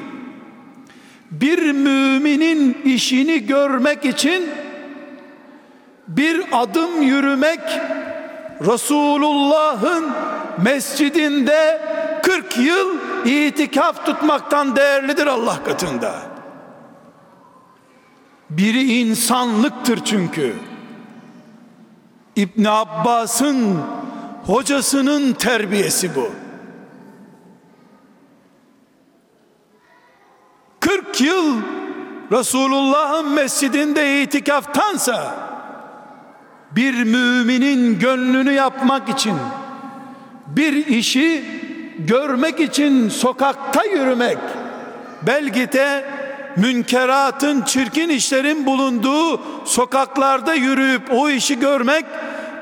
bir 1.30 1.72
müminin 1.72 2.82
işini 2.84 3.47
görmek 3.47 4.05
için 4.05 4.51
bir 6.09 6.44
adım 6.52 7.02
yürümek 7.02 7.61
Resulullah'ın 8.61 10.11
mescidinde 10.62 11.82
40 12.22 12.59
yıl 12.59 12.98
itikaf 13.24 14.07
tutmaktan 14.07 14.76
değerlidir 14.76 15.26
Allah 15.26 15.64
katında. 15.64 16.14
Biri 18.50 19.00
insanlıktır 19.00 20.04
çünkü. 20.04 20.54
İbn 22.36 22.64
Abbas'ın 22.64 23.80
hocasının 24.46 25.32
terbiyesi 25.32 26.16
bu. 26.16 26.30
40 30.80 31.20
yıl 31.20 31.57
Resulullah'ın 32.32 33.32
mescidinde 33.32 34.22
itikaftansa 34.22 35.34
bir 36.77 37.05
müminin 37.05 37.99
gönlünü 37.99 38.53
yapmak 38.53 39.09
için 39.09 39.37
bir 40.47 40.87
işi 40.87 41.45
görmek 41.99 42.61
için 42.61 43.09
sokakta 43.09 43.85
yürümek 43.85 44.39
belki 45.22 45.72
de 45.72 46.05
münkeratın 46.57 47.62
çirkin 47.62 48.09
işlerin 48.09 48.66
bulunduğu 48.66 49.41
sokaklarda 49.64 50.55
yürüyüp 50.55 51.03
o 51.12 51.29
işi 51.29 51.61
görmek 51.61 52.05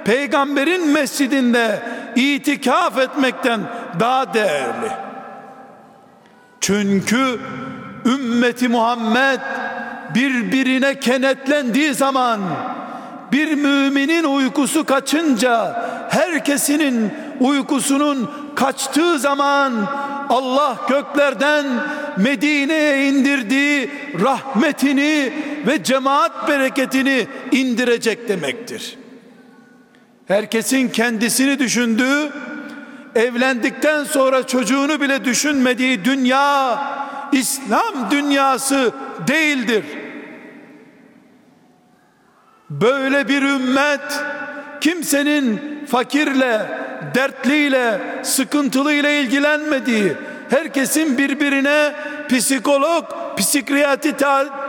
peygamberin 0.05 0.89
mescidinde 0.89 1.83
itikaf 2.17 2.99
etmekten 2.99 3.61
daha 4.01 4.35
değerli. 4.35 4.91
Çünkü 6.61 7.41
ümmeti 8.07 8.69
Muhammed 8.69 9.41
birbirine 10.15 11.01
kenetlendiği 11.01 11.95
zaman 11.95 12.41
bir 13.35 13.55
müminin 13.55 14.25
uykusu 14.25 14.85
kaçınca 14.85 15.83
herkesinin 16.11 17.11
uykusunun 17.41 18.31
kaçtığı 18.55 19.19
zaman 19.19 19.73
Allah 20.29 20.77
göklerden 20.89 21.67
Medine'ye 22.17 23.09
indirdiği 23.09 23.91
rahmetini 24.21 25.33
ve 25.67 25.85
cemaat 25.85 26.49
bereketini 26.49 27.27
indirecek 27.53 28.29
demektir. 28.29 28.97
Herkesin 30.29 30.89
kendisini 30.89 31.59
düşündüğü, 31.59 32.33
evlendikten 33.15 34.05
sonra 34.05 34.47
çocuğunu 34.47 35.01
bile 35.01 35.25
düşünmediği 35.25 36.05
dünya 36.05 36.79
İslam 37.33 38.11
dünyası 38.11 38.93
değildir. 39.29 39.85
Böyle 42.81 43.29
bir 43.29 43.43
ümmet 43.43 44.23
kimsenin 44.81 45.61
fakirle, 45.87 46.67
dertliyle, 47.15 48.01
sıkıntılıyla 48.23 49.11
ilgilenmediği, 49.11 50.13
herkesin 50.51 51.19
birbirine 51.19 51.93
psikolog, 52.29 53.05
psikiyatri 53.37 54.17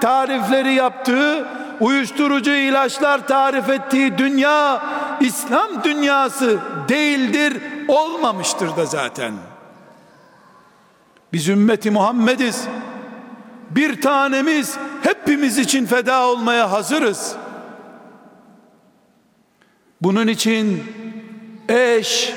tarifleri 0.01 0.74
yaptığı, 0.74 1.47
uyuşturucu 1.80 2.51
ilaçlar 2.51 3.28
tarif 3.28 3.70
ettiği 3.70 4.18
dünya 4.18 4.84
İslam 5.20 5.84
dünyası 5.84 6.58
değildir, 6.89 7.58
olmamıştır 7.88 8.78
da 8.78 8.86
zaten. 8.86 9.34
Biz 11.34 11.49
ümmeti 11.49 11.91
Muhammediz. 11.91 12.68
Bir 13.70 14.01
tanemiz 14.01 14.78
hepimiz 15.01 15.58
için 15.58 15.86
feda 15.86 16.28
olmaya 16.28 16.72
hazırız. 16.72 17.36
Bunun 20.06 20.28
için 20.28 20.84
eş 21.70 22.34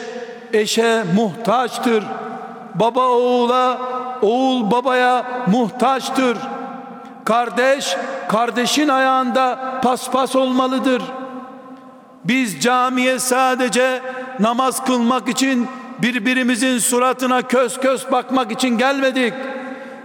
eşe 0.52 1.04
muhtaçtır. 1.14 2.04
Baba 2.74 3.08
oğula, 3.08 3.78
oğul 4.22 4.70
babaya 4.70 5.44
muhtaçtır. 5.46 6.38
Kardeş 7.24 7.96
kardeşin 8.28 8.88
ayağında 8.88 9.80
paspas 9.82 10.36
olmalıdır. 10.36 11.02
Biz 12.24 12.60
camiye 12.60 13.18
sadece 13.18 14.02
namaz 14.40 14.84
kılmak 14.84 15.28
için 15.28 15.68
birbirimizin 15.98 16.78
suratına 16.78 17.42
kös 17.42 17.80
kös 17.80 18.12
bakmak 18.12 18.52
için 18.52 18.78
gelmedik. 18.78 19.34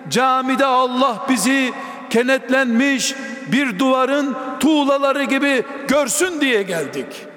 Camide 0.09 0.65
Allah 0.65 1.25
bizi 1.29 1.73
kenetlenmiş 2.09 3.15
bir 3.51 3.79
duvarın 3.79 4.35
tuğlaları 4.59 5.23
gibi 5.23 5.63
görsün 5.87 6.41
diye 6.41 6.63
geldik. 6.63 7.32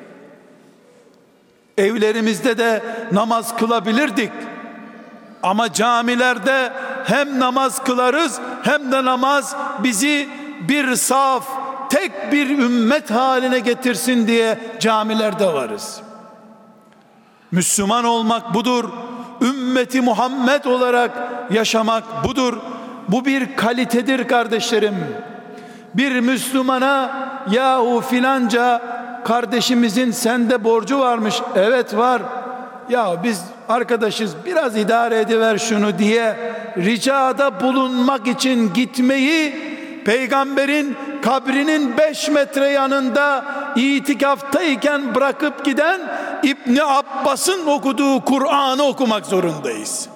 Evlerimizde 1.78 2.58
de 2.58 2.82
namaz 3.12 3.56
kılabilirdik. 3.56 4.32
Ama 5.42 5.72
camilerde 5.72 6.72
hem 7.04 7.40
namaz 7.40 7.84
kılarız 7.84 8.40
hem 8.62 8.92
de 8.92 9.04
namaz 9.04 9.56
bizi 9.82 10.28
bir 10.68 10.96
saf, 10.96 11.48
tek 11.90 12.32
bir 12.32 12.50
ümmet 12.50 13.10
haline 13.10 13.58
getirsin 13.58 14.26
diye 14.26 14.58
camilerde 14.80 15.46
varız. 15.46 16.00
Müslüman 17.50 18.04
olmak 18.04 18.54
budur. 18.54 18.84
Ümmeti 19.40 20.00
Muhammed 20.00 20.64
olarak 20.64 21.10
yaşamak 21.50 22.24
budur. 22.24 22.58
Bu 23.08 23.24
bir 23.24 23.56
kalitedir 23.56 24.28
kardeşlerim. 24.28 24.94
Bir 25.94 26.20
Müslümana 26.20 27.10
yahu 27.50 28.00
filanca 28.00 28.82
kardeşimizin 29.26 30.10
sende 30.10 30.64
borcu 30.64 30.98
varmış. 30.98 31.42
Evet 31.56 31.96
var. 31.96 32.22
Ya 32.88 33.22
biz 33.22 33.42
arkadaşız 33.68 34.34
biraz 34.44 34.76
idare 34.76 35.20
ediver 35.20 35.58
şunu 35.58 35.98
diye 35.98 36.54
ricada 36.76 37.60
bulunmak 37.60 38.26
için 38.26 38.72
gitmeyi 38.74 39.54
peygamberin 40.04 40.96
kabrinin 41.22 41.96
5 41.96 42.28
metre 42.28 42.68
yanında 42.68 43.44
itikaftayken 43.76 45.14
bırakıp 45.14 45.64
giden 45.64 46.00
İbni 46.42 46.82
Abbas'ın 46.82 47.66
okuduğu 47.66 48.24
Kur'an'ı 48.24 48.82
okumak 48.82 49.26
zorundayız. 49.26 50.08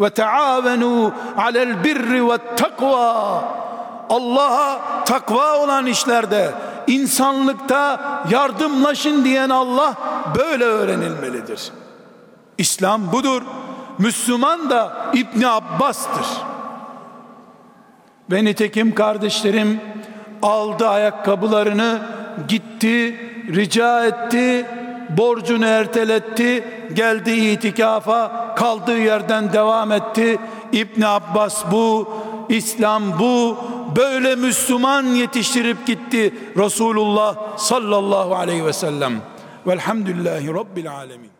Ve 0.00 0.10
taavenu 0.10 1.12
alel 1.36 1.84
birri 1.84 2.28
ve 2.28 2.38
takva. 2.56 3.42
Allah'a 4.10 5.04
takva 5.04 5.58
olan 5.58 5.86
işlerde, 5.86 6.52
insanlıkta 6.86 8.00
yardımlaşın 8.30 9.24
diyen 9.24 9.50
Allah 9.50 9.94
böyle 10.38 10.64
öğrenilmelidir. 10.64 11.72
İslam 12.58 13.12
budur. 13.12 13.42
Müslüman 13.98 14.70
da 14.70 14.96
İbni 15.14 15.48
Abbas'tır. 15.48 16.26
Ve 18.30 18.44
nitekim 18.44 18.94
kardeşlerim 18.94 19.80
aldı 20.42 20.88
ayakkabılarını 20.88 22.00
gitti 22.48 23.20
rica 23.54 24.06
etti 24.06 24.66
borcunu 25.10 25.66
erteletti 25.66 26.64
geldi 26.94 27.30
itikafa 27.30 28.54
kaldığı 28.54 28.98
yerden 28.98 29.52
devam 29.52 29.92
etti 29.92 30.38
İbn 30.72 31.02
Abbas 31.02 31.64
bu 31.70 32.08
İslam 32.48 33.18
bu 33.18 33.58
böyle 33.96 34.36
Müslüman 34.36 35.04
yetiştirip 35.04 35.86
gitti 35.86 36.34
Resulullah 36.56 37.58
sallallahu 37.58 38.34
aleyhi 38.34 38.64
ve 38.64 38.72
sellem. 38.72 39.22
Velhamdülillahi 39.66 40.54
rabbil 40.54 40.90
alemin 40.90 41.35